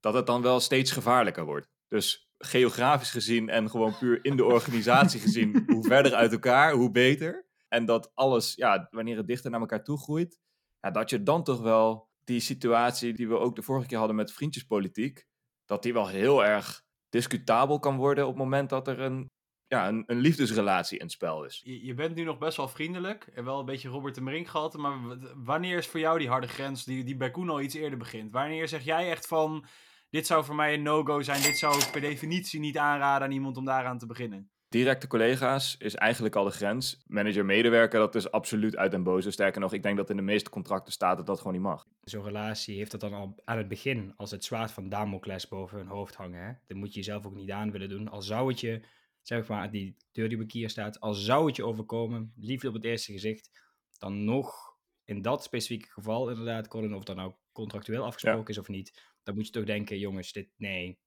dat 0.00 0.14
het 0.14 0.26
dan 0.26 0.42
wel 0.42 0.60
steeds 0.60 0.90
gevaarlijker 0.90 1.44
wordt. 1.44 1.68
Dus 1.88 2.30
geografisch 2.38 3.10
gezien 3.10 3.48
en 3.48 3.70
gewoon 3.70 3.98
puur 3.98 4.24
in 4.24 4.36
de 4.36 4.44
organisatie 4.44 5.20
gezien, 5.26 5.64
hoe 5.66 5.84
verder 5.84 6.14
uit 6.14 6.32
elkaar, 6.32 6.72
hoe 6.72 6.90
beter. 6.90 7.46
En 7.68 7.84
dat 7.84 8.10
alles, 8.14 8.54
ja, 8.54 8.88
wanneer 8.90 9.16
het 9.16 9.26
dichter 9.26 9.50
naar 9.50 9.60
elkaar 9.60 9.84
toe 9.84 9.98
groeit, 9.98 10.38
ja, 10.80 10.90
dat 10.90 11.10
je 11.10 11.22
dan 11.22 11.44
toch 11.44 11.60
wel 11.60 12.08
die 12.24 12.40
situatie 12.40 13.12
die 13.12 13.28
we 13.28 13.38
ook 13.38 13.56
de 13.56 13.62
vorige 13.62 13.86
keer 13.86 13.98
hadden 13.98 14.16
met 14.16 14.32
vriendjespolitiek, 14.32 15.26
dat 15.64 15.82
die 15.82 15.92
wel 15.92 16.08
heel 16.08 16.44
erg 16.44 16.82
discutabel 17.10 17.78
kan 17.78 17.96
worden 17.96 18.24
op 18.24 18.30
het 18.30 18.42
moment 18.42 18.70
dat 18.70 18.88
er 18.88 19.00
een, 19.00 19.30
ja, 19.66 19.88
een, 19.88 20.02
een 20.06 20.18
liefdesrelatie 20.18 20.98
in 20.98 21.04
het 21.04 21.12
spel 21.12 21.44
is. 21.44 21.60
Je, 21.64 21.94
bent 21.94 22.14
nu 22.14 22.24
nog 22.24 22.38
best 22.38 22.56
wel 22.56 22.68
vriendelijk 22.68 23.30
en 23.34 23.44
wel 23.44 23.58
een 23.58 23.64
beetje 23.64 23.88
Robert 23.88 24.14
de 24.14 24.22
Brink 24.22 24.48
gehad. 24.48 24.76
Maar 24.76 24.98
wanneer 25.36 25.76
is 25.78 25.86
voor 25.86 26.00
jou 26.00 26.18
die 26.18 26.28
harde 26.28 26.48
grens 26.48 26.84
die, 26.84 27.04
die 27.04 27.16
bij 27.16 27.30
Koen 27.30 27.50
al 27.50 27.60
iets 27.60 27.74
eerder 27.74 27.98
begint? 27.98 28.32
Wanneer 28.32 28.68
zeg 28.68 28.84
jij 28.84 29.10
echt 29.10 29.26
van, 29.26 29.64
dit 30.10 30.26
zou 30.26 30.44
voor 30.44 30.54
mij 30.54 30.74
een 30.74 30.82
no-go 30.82 31.22
zijn. 31.22 31.42
Dit 31.42 31.58
zou 31.58 31.78
ik 31.78 31.90
per 31.92 32.00
definitie 32.00 32.60
niet 32.60 32.78
aanraden 32.78 33.26
aan 33.26 33.32
iemand 33.32 33.56
om 33.56 33.64
daaraan 33.64 33.98
te 33.98 34.06
beginnen. 34.06 34.50
Directe 34.70 35.06
collega's 35.06 35.76
is 35.78 35.94
eigenlijk 35.94 36.36
al 36.36 36.44
de 36.44 36.50
grens. 36.50 37.02
Manager-medewerker, 37.06 37.98
dat 37.98 38.14
is 38.14 38.30
absoluut 38.30 38.76
uit 38.76 38.90
den 38.90 39.02
boze. 39.02 39.30
Sterker 39.30 39.60
nog, 39.60 39.72
ik 39.72 39.82
denk 39.82 39.96
dat 39.96 40.10
in 40.10 40.16
de 40.16 40.22
meeste 40.22 40.50
contracten 40.50 40.92
staat 40.92 41.16
dat 41.16 41.26
dat 41.26 41.38
gewoon 41.38 41.52
niet 41.52 41.62
mag. 41.62 41.86
Zo'n 42.00 42.24
relatie 42.24 42.76
heeft 42.76 42.90
dat 42.90 43.00
dan 43.00 43.14
al 43.14 43.40
aan 43.44 43.58
het 43.58 43.68
begin 43.68 44.12
als 44.16 44.30
het 44.30 44.44
zwaard 44.44 44.70
van 44.70 44.88
Damocles 44.88 45.48
boven 45.48 45.78
hun 45.78 45.86
hoofd 45.86 46.14
hangen. 46.14 46.44
Hè? 46.44 46.52
Dat 46.66 46.76
moet 46.76 46.88
je 46.88 46.98
jezelf 46.98 47.26
ook 47.26 47.34
niet 47.34 47.50
aan 47.50 47.70
willen 47.70 47.88
doen. 47.88 48.08
Al 48.08 48.22
zou 48.22 48.48
het 48.48 48.60
je, 48.60 48.80
zeg 49.22 49.48
maar, 49.48 49.70
die 49.70 49.96
deur 50.12 50.28
die 50.28 50.42
op 50.42 50.50
hier 50.50 50.70
staat, 50.70 51.00
al 51.00 51.14
zou 51.14 51.46
het 51.46 51.56
je 51.56 51.64
overkomen, 51.64 52.32
liefde 52.36 52.68
op 52.68 52.74
het 52.74 52.84
eerste 52.84 53.12
gezicht, 53.12 53.50
dan 53.98 54.24
nog 54.24 54.76
in 55.04 55.22
dat 55.22 55.42
specifieke 55.42 55.88
geval 55.88 56.30
inderdaad, 56.30 56.68
Colin, 56.68 56.94
of 56.94 57.04
dan 57.04 57.16
nou 57.16 57.32
contractueel 57.52 58.04
afgesproken 58.04 58.48
is 58.48 58.58
of 58.58 58.68
niet, 58.68 59.02
dan 59.22 59.34
moet 59.34 59.46
je 59.46 59.52
toch 59.52 59.64
denken, 59.64 59.98
jongens, 59.98 60.32
dit, 60.32 60.48
nee, 60.56 60.98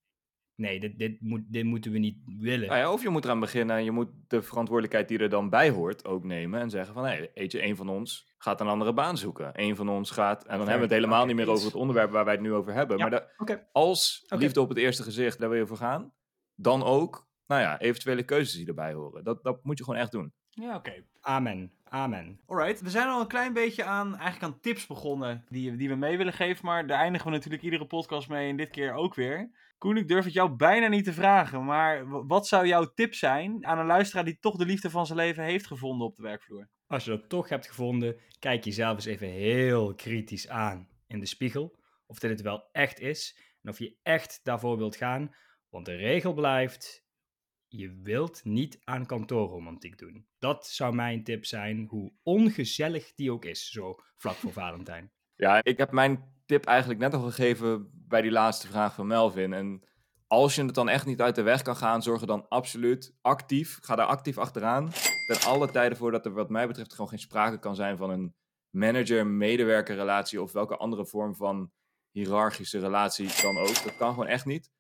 nee, 0.55 0.79
dit, 0.79 0.99
dit, 0.99 1.21
moet, 1.21 1.41
dit 1.47 1.63
moeten 1.63 1.91
we 1.91 1.97
niet 1.97 2.17
willen. 2.25 2.67
Nou 2.67 2.79
ja, 2.79 2.91
of 2.91 3.01
je 3.01 3.09
moet 3.09 3.23
eraan 3.23 3.39
beginnen 3.39 3.75
en 3.75 3.83
je 3.83 3.91
moet 3.91 4.09
de 4.27 4.41
verantwoordelijkheid 4.41 5.07
die 5.07 5.17
er 5.17 5.29
dan 5.29 5.49
bij 5.49 5.69
hoort 5.69 6.05
ook 6.05 6.23
nemen. 6.23 6.59
En 6.59 6.69
zeggen 6.69 6.93
van, 6.93 7.05
hé, 7.05 7.27
je, 7.33 7.63
een 7.63 7.75
van 7.75 7.89
ons 7.89 8.31
gaat 8.37 8.61
een 8.61 8.67
andere 8.67 8.93
baan 8.93 9.17
zoeken. 9.17 9.51
Een 9.53 9.75
van 9.75 9.89
ons 9.89 10.11
gaat, 10.11 10.43
en 10.43 10.57
dan 10.57 10.67
hebben 10.67 10.87
we 10.87 10.93
het 10.93 11.03
helemaal 11.03 11.25
niet 11.25 11.35
meer 11.35 11.49
over 11.49 11.65
het 11.65 11.75
onderwerp 11.75 12.11
waar 12.11 12.25
wij 12.25 12.33
het 12.33 12.43
nu 12.43 12.53
over 12.53 12.73
hebben. 12.73 12.97
Ja, 12.97 13.09
Maar 13.09 13.67
als 13.71 14.25
liefde 14.27 14.61
op 14.61 14.69
het 14.69 14.77
eerste 14.77 15.03
gezicht, 15.03 15.39
daar 15.39 15.49
wil 15.49 15.59
je 15.59 15.67
voor 15.67 15.77
gaan, 15.77 16.13
dan 16.55 16.83
ook, 16.83 17.27
nou 17.47 17.61
ja, 17.61 17.79
eventuele 17.79 18.23
keuzes 18.23 18.55
die 18.55 18.67
erbij 18.67 18.93
horen. 18.93 19.23
Dat, 19.23 19.43
dat 19.43 19.63
moet 19.63 19.77
je 19.77 19.83
gewoon 19.83 19.99
echt 19.99 20.11
doen. 20.11 20.33
Ja, 20.49 20.75
oké. 20.75 21.03
amen, 21.19 21.71
amen. 21.93 22.39
Alright, 22.45 22.81
we 22.81 22.89
zijn 22.89 23.07
al 23.07 23.21
een 23.21 23.27
klein 23.27 23.53
beetje 23.53 23.83
aan, 23.83 24.17
eigenlijk 24.17 24.53
aan 24.53 24.59
tips 24.59 24.87
begonnen 24.87 25.45
die, 25.49 25.75
die 25.75 25.89
we 25.89 25.95
mee 25.95 26.17
willen 26.17 26.33
geven. 26.33 26.65
Maar 26.65 26.87
daar 26.87 26.99
eindigen 26.99 27.27
we 27.27 27.33
natuurlijk 27.33 27.63
iedere 27.63 27.85
podcast 27.85 28.29
mee 28.29 28.49
en 28.49 28.57
dit 28.57 28.69
keer 28.69 28.93
ook 28.93 29.15
weer. 29.15 29.51
Koen, 29.77 29.97
ik 29.97 30.07
durf 30.07 30.23
het 30.23 30.33
jou 30.33 30.49
bijna 30.49 30.87
niet 30.87 31.03
te 31.03 31.13
vragen. 31.13 31.65
Maar 31.65 32.25
wat 32.27 32.47
zou 32.47 32.67
jouw 32.67 32.93
tip 32.93 33.13
zijn 33.13 33.65
aan 33.65 33.79
een 33.79 33.85
luisteraar 33.85 34.25
die 34.25 34.39
toch 34.39 34.55
de 34.55 34.65
liefde 34.65 34.89
van 34.89 35.05
zijn 35.05 35.17
leven 35.17 35.43
heeft 35.43 35.67
gevonden 35.67 36.07
op 36.07 36.15
de 36.15 36.23
werkvloer? 36.23 36.69
Als 36.87 37.03
je 37.03 37.09
dat 37.09 37.29
toch 37.29 37.49
hebt 37.49 37.67
gevonden, 37.67 38.19
kijk 38.39 38.63
jezelf 38.63 38.95
eens 38.95 39.05
even 39.05 39.27
heel 39.27 39.95
kritisch 39.95 40.49
aan 40.49 40.87
in 41.07 41.19
de 41.19 41.25
spiegel. 41.25 41.75
Of 42.05 42.19
dit 42.19 42.29
het 42.29 42.41
wel 42.41 42.69
echt 42.71 42.99
is 42.99 43.39
en 43.61 43.69
of 43.69 43.79
je 43.79 43.95
echt 44.03 44.39
daarvoor 44.43 44.77
wilt 44.77 44.95
gaan. 44.95 45.35
Want 45.69 45.85
de 45.85 45.95
regel 45.95 46.33
blijft, 46.33 47.02
je 47.75 47.99
wilt 48.01 48.41
niet 48.43 48.79
aan 48.83 49.05
kantoorromantiek 49.05 49.97
doen. 49.97 50.27
Dat 50.39 50.67
zou 50.67 50.95
mijn 50.95 51.23
tip 51.23 51.45
zijn, 51.45 51.85
hoe 51.89 52.11
ongezellig 52.23 53.13
die 53.13 53.31
ook 53.31 53.45
is, 53.45 53.71
zo 53.71 53.95
vlak 54.17 54.35
voor 54.35 54.51
Valentijn. 54.63 55.11
Ja, 55.35 55.63
ik 55.63 55.77
heb 55.77 55.91
mijn 55.91 56.23
tip 56.45 56.65
eigenlijk 56.65 56.99
net 56.99 57.13
al 57.13 57.21
gegeven 57.21 57.89
bij 58.07 58.21
die 58.21 58.31
laatste 58.31 58.67
vraag 58.67 58.93
van 58.93 59.07
Melvin. 59.07 59.53
En 59.53 59.83
als 60.27 60.55
je 60.55 60.65
het 60.65 60.75
dan 60.75 60.89
echt 60.89 61.05
niet 61.05 61.21
uit 61.21 61.35
de 61.35 61.41
weg 61.41 61.61
kan 61.61 61.75
gaan, 61.75 62.03
zorg 62.03 62.21
er 62.21 62.27
dan 62.27 62.47
absoluut 62.47 63.15
actief, 63.21 63.77
ga 63.81 63.95
daar 63.95 64.05
actief 64.05 64.37
achteraan. 64.37 64.91
Ten 65.27 65.41
alle 65.41 65.71
tijden 65.71 65.97
voor 65.97 66.11
dat 66.11 66.25
er 66.25 66.33
wat 66.33 66.49
mij 66.49 66.67
betreft 66.67 66.93
gewoon 66.93 67.09
geen 67.09 67.19
sprake 67.19 67.59
kan 67.59 67.75
zijn 67.75 67.97
van 67.97 68.09
een 68.09 68.35
manager-medewerker 68.69 69.95
relatie 69.95 70.41
of 70.41 70.51
welke 70.51 70.77
andere 70.77 71.05
vorm 71.05 71.35
van 71.35 71.71
hiërarchische 72.11 72.79
relatie 72.79 73.27
dan 73.41 73.57
ook. 73.57 73.83
Dat 73.83 73.97
kan 73.97 74.09
gewoon 74.09 74.27
echt 74.27 74.45
niet. 74.45 74.71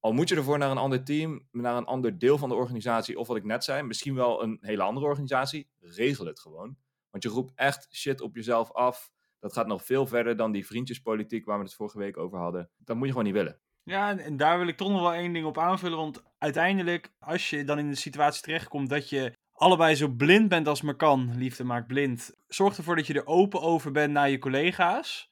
Al 0.00 0.12
moet 0.12 0.28
je 0.28 0.36
ervoor 0.36 0.58
naar 0.58 0.70
een 0.70 0.78
ander 0.78 1.04
team, 1.04 1.48
naar 1.50 1.76
een 1.76 1.84
ander 1.84 2.18
deel 2.18 2.38
van 2.38 2.48
de 2.48 2.54
organisatie, 2.54 3.18
of 3.18 3.26
wat 3.26 3.36
ik 3.36 3.44
net 3.44 3.64
zei, 3.64 3.82
misschien 3.82 4.14
wel 4.14 4.42
een 4.42 4.58
hele 4.60 4.82
andere 4.82 5.06
organisatie, 5.06 5.68
regel 5.80 6.26
het 6.26 6.40
gewoon. 6.40 6.76
Want 7.10 7.22
je 7.22 7.28
roept 7.28 7.52
echt 7.54 7.88
shit 7.90 8.20
op 8.20 8.34
jezelf 8.36 8.72
af. 8.72 9.10
Dat 9.40 9.52
gaat 9.52 9.66
nog 9.66 9.84
veel 9.84 10.06
verder 10.06 10.36
dan 10.36 10.52
die 10.52 10.66
vriendjespolitiek 10.66 11.44
waar 11.44 11.58
we 11.58 11.64
het 11.64 11.74
vorige 11.74 11.98
week 11.98 12.16
over 12.16 12.38
hadden. 12.38 12.70
Dat 12.76 12.96
moet 12.96 13.04
je 13.06 13.10
gewoon 13.12 13.26
niet 13.26 13.36
willen. 13.36 13.60
Ja, 13.82 14.18
en- 14.18 14.36
daar 14.36 14.58
wil 14.58 14.68
ik 14.68 14.76
toch 14.76 14.90
nog 14.90 15.00
wel 15.00 15.12
één 15.12 15.32
ding 15.32 15.46
op 15.46 15.58
aanvullen. 15.58 15.98
Want 15.98 16.22
uiteindelijk, 16.38 17.12
als 17.18 17.50
je 17.50 17.64
dan 17.64 17.78
in 17.78 17.88
de 17.88 17.94
situatie 17.96 18.42
terechtkomt 18.42 18.88
dat 18.90 19.08
je 19.08 19.32
allebei 19.52 19.94
zo 19.94 20.08
blind 20.08 20.48
bent 20.48 20.68
als 20.68 20.82
maar 20.82 20.96
kan, 20.96 21.32
liefde 21.36 21.64
maakt 21.64 21.86
blind, 21.86 22.34
zorg 22.46 22.76
ervoor 22.76 22.96
dat 22.96 23.06
je 23.06 23.14
er 23.14 23.26
open 23.26 23.60
over 23.60 23.90
bent 23.92 24.12
naar 24.12 24.30
je 24.30 24.38
collega's. 24.38 25.30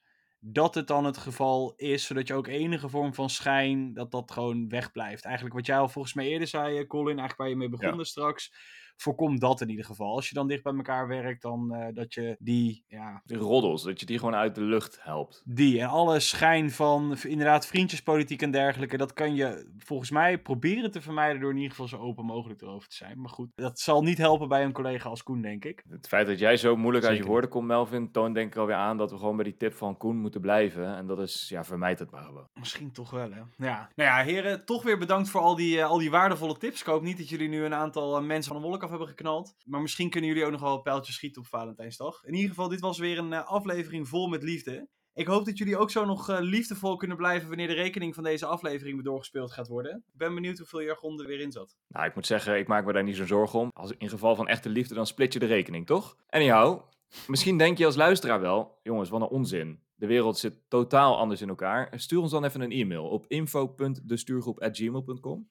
Dat 0.48 0.74
het 0.74 0.86
dan 0.86 1.04
het 1.04 1.16
geval 1.16 1.74
is, 1.76 2.06
zodat 2.06 2.26
je 2.28 2.34
ook 2.34 2.46
enige 2.46 2.88
vorm 2.88 3.14
van 3.14 3.30
schijn, 3.30 3.94
dat 3.94 4.10
dat 4.10 4.30
gewoon 4.30 4.68
wegblijft. 4.68 5.24
Eigenlijk 5.24 5.54
wat 5.54 5.66
jij 5.66 5.78
al 5.78 5.88
volgens 5.88 6.14
mij 6.14 6.26
eerder 6.26 6.48
zei, 6.48 6.78
eh, 6.78 6.86
Colin, 6.86 7.06
eigenlijk 7.06 7.38
waar 7.38 7.48
je 7.48 7.56
mee 7.56 7.68
begonnen 7.68 8.06
straks. 8.06 8.52
Voorkom 8.96 9.38
dat 9.38 9.60
in 9.60 9.68
ieder 9.70 9.84
geval. 9.84 10.14
Als 10.14 10.28
je 10.28 10.34
dan 10.34 10.48
dicht 10.48 10.62
bij 10.62 10.74
elkaar 10.74 11.08
werkt, 11.08 11.42
dan 11.42 11.74
eh, 11.74 11.94
dat 11.94 12.14
je 12.14 12.36
die, 12.38 12.84
ja, 12.88 13.22
De 13.24 13.36
roddels, 13.36 13.82
dat 13.82 14.00
je 14.00 14.06
die 14.06 14.18
gewoon 14.18 14.34
uit 14.34 14.54
de 14.54 14.60
lucht 14.60 14.98
helpt. 15.02 15.42
die 15.44 15.80
en 15.80 15.88
alle 15.88 16.20
schijn 16.20 16.70
van 16.70 17.16
inderdaad 17.22 17.66
vriendjespolitiek 17.66 18.42
en 18.42 18.50
dergelijke, 18.50 18.96
dat 18.96 19.12
kan 19.12 19.34
je 19.34 19.72
volgens 19.78 20.10
mij 20.10 20.38
proberen 20.38 20.90
te 20.90 21.00
vermijden 21.00 21.40
door 21.40 21.50
in 21.50 21.56
ieder 21.56 21.70
geval 21.70 21.88
zo 21.88 21.98
open 21.98 22.24
mogelijk 22.24 22.62
erover 22.62 22.88
te 22.88 22.96
zijn. 22.96 23.20
Maar 23.20 23.30
goed, 23.30 23.48
dat 23.54 23.80
zal 23.80 24.02
niet 24.02 24.18
helpen 24.18 24.48
bij 24.48 24.64
een 24.64 24.72
collega 24.72 25.08
als 25.08 25.22
Koen, 25.22 25.42
denk 25.42 25.64
ik. 25.64 25.84
Het 25.88 26.08
feit 26.08 26.26
dat 26.26 26.38
jij 26.38 26.56
zo 26.56 26.76
moeilijk 26.76 27.04
uit 27.04 27.12
je 27.12 27.18
Zeker. 27.18 27.32
woorden 27.32 27.50
komt, 27.50 27.66
Melvin, 27.66 28.12
toont 28.12 28.34
denk 28.34 28.52
ik 28.52 28.58
alweer 28.60 28.74
aan 28.76 28.96
dat 28.96 29.10
we 29.10 29.18
gewoon 29.18 29.36
bij 29.36 29.44
die 29.44 29.56
tip 29.56 29.74
van 29.74 29.96
Koen 29.96 30.16
moeten 30.16 30.40
blijven. 30.40 30.96
En 30.96 31.06
dat 31.06 31.18
is, 31.18 31.46
ja, 31.48 31.64
vermijd 31.64 31.98
het 31.98 32.10
maar 32.10 32.22
gewoon. 32.24 32.48
Misschien 32.54 32.92
toch 32.92 33.10
wel, 33.10 33.30
hè? 33.32 33.40
Ja. 33.66 33.88
Nou 33.94 34.10
ja, 34.10 34.22
heren, 34.24 34.64
toch 34.64 34.82
weer 34.82 34.98
bedankt 34.98 35.28
voor 35.28 35.40
al 35.40 35.54
die, 35.56 35.78
eh, 35.78 35.86
al 35.86 35.98
die 35.98 36.10
waardevolle 36.10 36.56
tips. 36.56 36.80
Ik 36.80 36.86
hoop 36.86 37.02
niet 37.02 37.18
dat 37.18 37.28
jullie 37.28 37.48
nu 37.48 37.64
een 37.64 37.74
aantal 37.74 38.16
eh, 38.16 38.22
mensen 38.22 38.52
van 38.52 38.62
de 38.62 38.68
wolk 38.68 38.82
hebben 38.90 39.08
geknald. 39.08 39.54
Maar 39.64 39.80
misschien 39.80 40.10
kunnen 40.10 40.30
jullie 40.30 40.44
ook 40.44 40.52
nog 40.52 40.60
wel 40.60 40.80
pijltjes 40.80 41.14
schieten 41.14 41.42
op 41.42 41.48
Valentijnsdag. 41.48 42.24
In 42.24 42.34
ieder 42.34 42.48
geval, 42.48 42.68
dit 42.68 42.80
was 42.80 42.98
weer 42.98 43.18
een 43.18 43.32
eh, 43.32 43.46
aflevering 43.46 44.08
vol 44.08 44.28
met 44.28 44.42
liefde. 44.42 44.88
Ik 45.16 45.26
hoop 45.26 45.44
dat 45.44 45.58
jullie 45.58 45.76
ook 45.76 45.90
zo 45.90 46.04
nog 46.04 46.28
eh, 46.28 46.36
liefdevol 46.40 46.96
kunnen 46.96 47.16
blijven 47.16 47.48
wanneer 47.48 47.66
de 47.66 47.74
rekening 47.74 48.14
van 48.14 48.24
deze 48.24 48.46
aflevering 48.46 49.04
doorgespeeld 49.04 49.52
gaat 49.52 49.68
worden. 49.68 49.96
Ik 49.96 50.18
ben 50.18 50.34
benieuwd 50.34 50.58
hoeveel 50.58 50.82
jargon 50.82 51.20
er 51.20 51.26
weer 51.26 51.40
in 51.40 51.52
zat. 51.52 51.76
Nou, 51.88 52.06
ik 52.06 52.14
moet 52.14 52.26
zeggen, 52.26 52.58
ik 52.58 52.68
maak 52.68 52.84
me 52.84 52.92
daar 52.92 53.04
niet 53.04 53.16
zo 53.16 53.26
zorgen 53.26 53.58
om. 53.58 53.70
Als 53.72 53.92
in 53.98 54.08
geval 54.08 54.36
van 54.36 54.48
echte 54.48 54.68
liefde, 54.68 54.94
dan 54.94 55.06
split 55.06 55.32
je 55.32 55.38
de 55.38 55.46
rekening, 55.46 55.86
toch? 55.86 56.16
Anyhow, 56.28 56.80
misschien 57.26 57.58
denk 57.58 57.78
je 57.78 57.86
als 57.86 57.96
luisteraar 57.96 58.40
wel, 58.40 58.78
jongens, 58.82 59.08
wat 59.08 59.20
een 59.20 59.26
onzin. 59.26 59.80
De 59.94 60.06
wereld 60.06 60.38
zit 60.38 60.60
totaal 60.68 61.18
anders 61.18 61.40
in 61.40 61.48
elkaar. 61.48 61.92
Stuur 61.96 62.20
ons 62.20 62.30
dan 62.30 62.44
even 62.44 62.60
een 62.60 62.72
e-mail 62.72 63.08
op 63.08 63.24
info.destuurgroep.gmail.com 63.28 65.48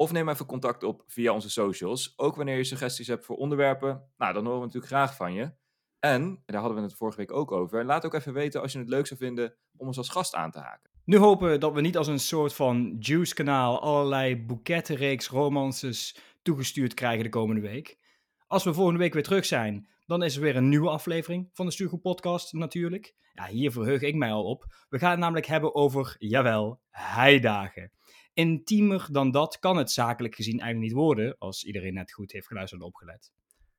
Of 0.00 0.12
neem 0.12 0.28
even 0.28 0.46
contact 0.46 0.82
op 0.82 1.02
via 1.06 1.32
onze 1.32 1.50
socials. 1.50 2.12
Ook 2.16 2.36
wanneer 2.36 2.56
je 2.56 2.64
suggesties 2.64 3.06
hebt 3.06 3.24
voor 3.24 3.36
onderwerpen. 3.36 4.10
Nou, 4.16 4.32
dan 4.32 4.44
horen 4.44 4.58
we 4.58 4.64
natuurlijk 4.66 4.92
graag 4.92 5.16
van 5.16 5.32
je. 5.32 5.52
En, 5.98 6.42
daar 6.46 6.60
hadden 6.60 6.78
we 6.78 6.84
het 6.84 6.96
vorige 6.96 7.16
week 7.16 7.32
ook 7.32 7.52
over, 7.52 7.84
laat 7.84 8.04
ook 8.04 8.14
even 8.14 8.32
weten 8.32 8.60
als 8.60 8.72
je 8.72 8.78
het 8.78 8.88
leuk 8.88 9.06
zou 9.06 9.20
vinden 9.20 9.54
om 9.76 9.86
ons 9.86 9.98
als 9.98 10.08
gast 10.08 10.34
aan 10.34 10.50
te 10.50 10.58
haken. 10.58 10.90
Nu 11.04 11.16
hopen 11.16 11.50
we 11.50 11.58
dat 11.58 11.72
we 11.72 11.80
niet 11.80 11.96
als 11.96 12.06
een 12.06 12.18
soort 12.18 12.54
van 12.54 12.96
Juice-kanaal 12.98 13.80
allerlei 13.80 14.36
boekettenreeks 14.36 15.28
romances 15.28 16.18
toegestuurd 16.42 16.94
krijgen 16.94 17.24
de 17.24 17.30
komende 17.30 17.60
week. 17.60 17.98
Als 18.46 18.64
we 18.64 18.74
volgende 18.74 18.98
week 18.98 19.12
weer 19.12 19.22
terug 19.22 19.44
zijn, 19.44 19.88
dan 20.06 20.22
is 20.22 20.36
er 20.36 20.42
weer 20.42 20.56
een 20.56 20.68
nieuwe 20.68 20.90
aflevering 20.90 21.50
van 21.52 21.66
de 21.66 21.72
Stuurgroep 21.72 22.02
Podcast 22.02 22.52
natuurlijk. 22.52 23.14
Ja, 23.32 23.46
hier 23.46 23.72
verheug 23.72 24.00
ik 24.00 24.14
mij 24.14 24.32
al 24.32 24.44
op. 24.44 24.74
We 24.88 24.98
gaan 24.98 25.10
het 25.10 25.18
namelijk 25.18 25.46
hebben 25.46 25.74
over, 25.74 26.16
jawel, 26.18 26.80
heidagen. 26.90 27.92
Intiemer 28.38 29.08
dan 29.10 29.30
dat 29.30 29.58
kan 29.58 29.76
het 29.76 29.90
zakelijk 29.90 30.34
gezien 30.34 30.60
eigenlijk 30.60 30.92
niet 30.92 31.02
worden, 31.02 31.38
als 31.38 31.64
iedereen 31.64 31.94
net 31.94 32.12
goed 32.12 32.32
heeft 32.32 32.46
geluisterd 32.46 32.80
en 32.80 32.86
opgelet. 32.86 33.32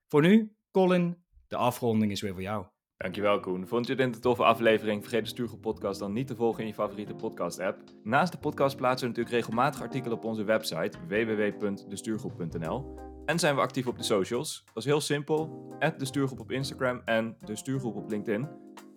Voor 0.08 0.22
nu, 0.22 0.52
Colin, 0.72 1.18
de 1.48 1.56
afronding 1.56 2.12
is 2.12 2.22
weer 2.22 2.34
voor 2.34 2.42
jou. 2.42 2.66
Dankjewel 2.98 3.40
Koen. 3.40 3.68
Vond 3.68 3.88
je 3.88 3.96
dit 3.96 4.16
een 4.16 4.22
toffe 4.22 4.44
aflevering? 4.44 5.02
Vergeet 5.02 5.24
de 5.24 5.30
Stuurgroep 5.30 5.62
podcast 5.62 6.00
dan 6.00 6.14
niet 6.14 6.28
te 6.28 6.36
volgen 6.36 6.62
in 6.62 6.68
je 6.68 6.74
favoriete 6.74 7.14
podcast 7.14 7.60
app. 7.60 7.84
Naast 8.04 8.32
de 8.32 8.38
podcast 8.38 8.76
plaatsen 8.76 9.08
we 9.10 9.16
natuurlijk 9.16 9.36
regelmatig 9.36 9.82
artikelen 9.82 10.18
op 10.18 10.24
onze 10.24 10.44
website 10.44 10.98
www.destuurgroep.nl 11.08 13.00
En 13.26 13.40
zijn 13.40 13.56
we 13.56 13.62
actief 13.62 13.88
op 13.88 13.98
de 13.98 14.04
socials. 14.04 14.64
Dat 14.66 14.78
is 14.78 14.86
heel 14.86 15.02
simpel. 15.02 15.68
de 15.98 16.06
Stuurgroep 16.06 16.40
op 16.40 16.52
Instagram 16.52 17.02
en 17.06 17.38
de 17.46 17.56
Stuurgroep 17.56 17.96
op 17.96 18.10
LinkedIn. 18.10 18.48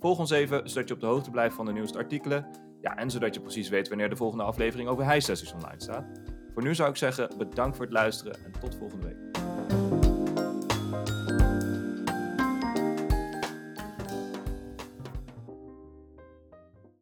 Volg 0.00 0.18
ons 0.18 0.30
even, 0.30 0.68
zodat 0.68 0.88
je 0.88 0.94
op 0.94 1.00
de 1.00 1.06
hoogte 1.06 1.30
blijft 1.30 1.54
van 1.54 1.66
de 1.66 1.72
nieuwste 1.72 1.98
artikelen. 1.98 2.71
Ja, 2.82 2.96
en 2.96 3.10
zodat 3.10 3.34
je 3.34 3.40
precies 3.40 3.68
weet 3.68 3.88
wanneer 3.88 4.08
de 4.08 4.16
volgende 4.16 4.44
aflevering 4.44 4.88
over 4.88 5.04
high 5.04 5.20
sessies 5.20 5.52
online 5.52 5.82
staat. 5.82 6.04
Voor 6.52 6.62
nu 6.62 6.74
zou 6.74 6.90
ik 6.90 6.96
zeggen, 6.96 7.28
bedankt 7.38 7.76
voor 7.76 7.84
het 7.84 7.94
luisteren 7.94 8.34
en 8.44 8.60
tot 8.60 8.74
volgende 8.74 9.06
week. 9.06 9.91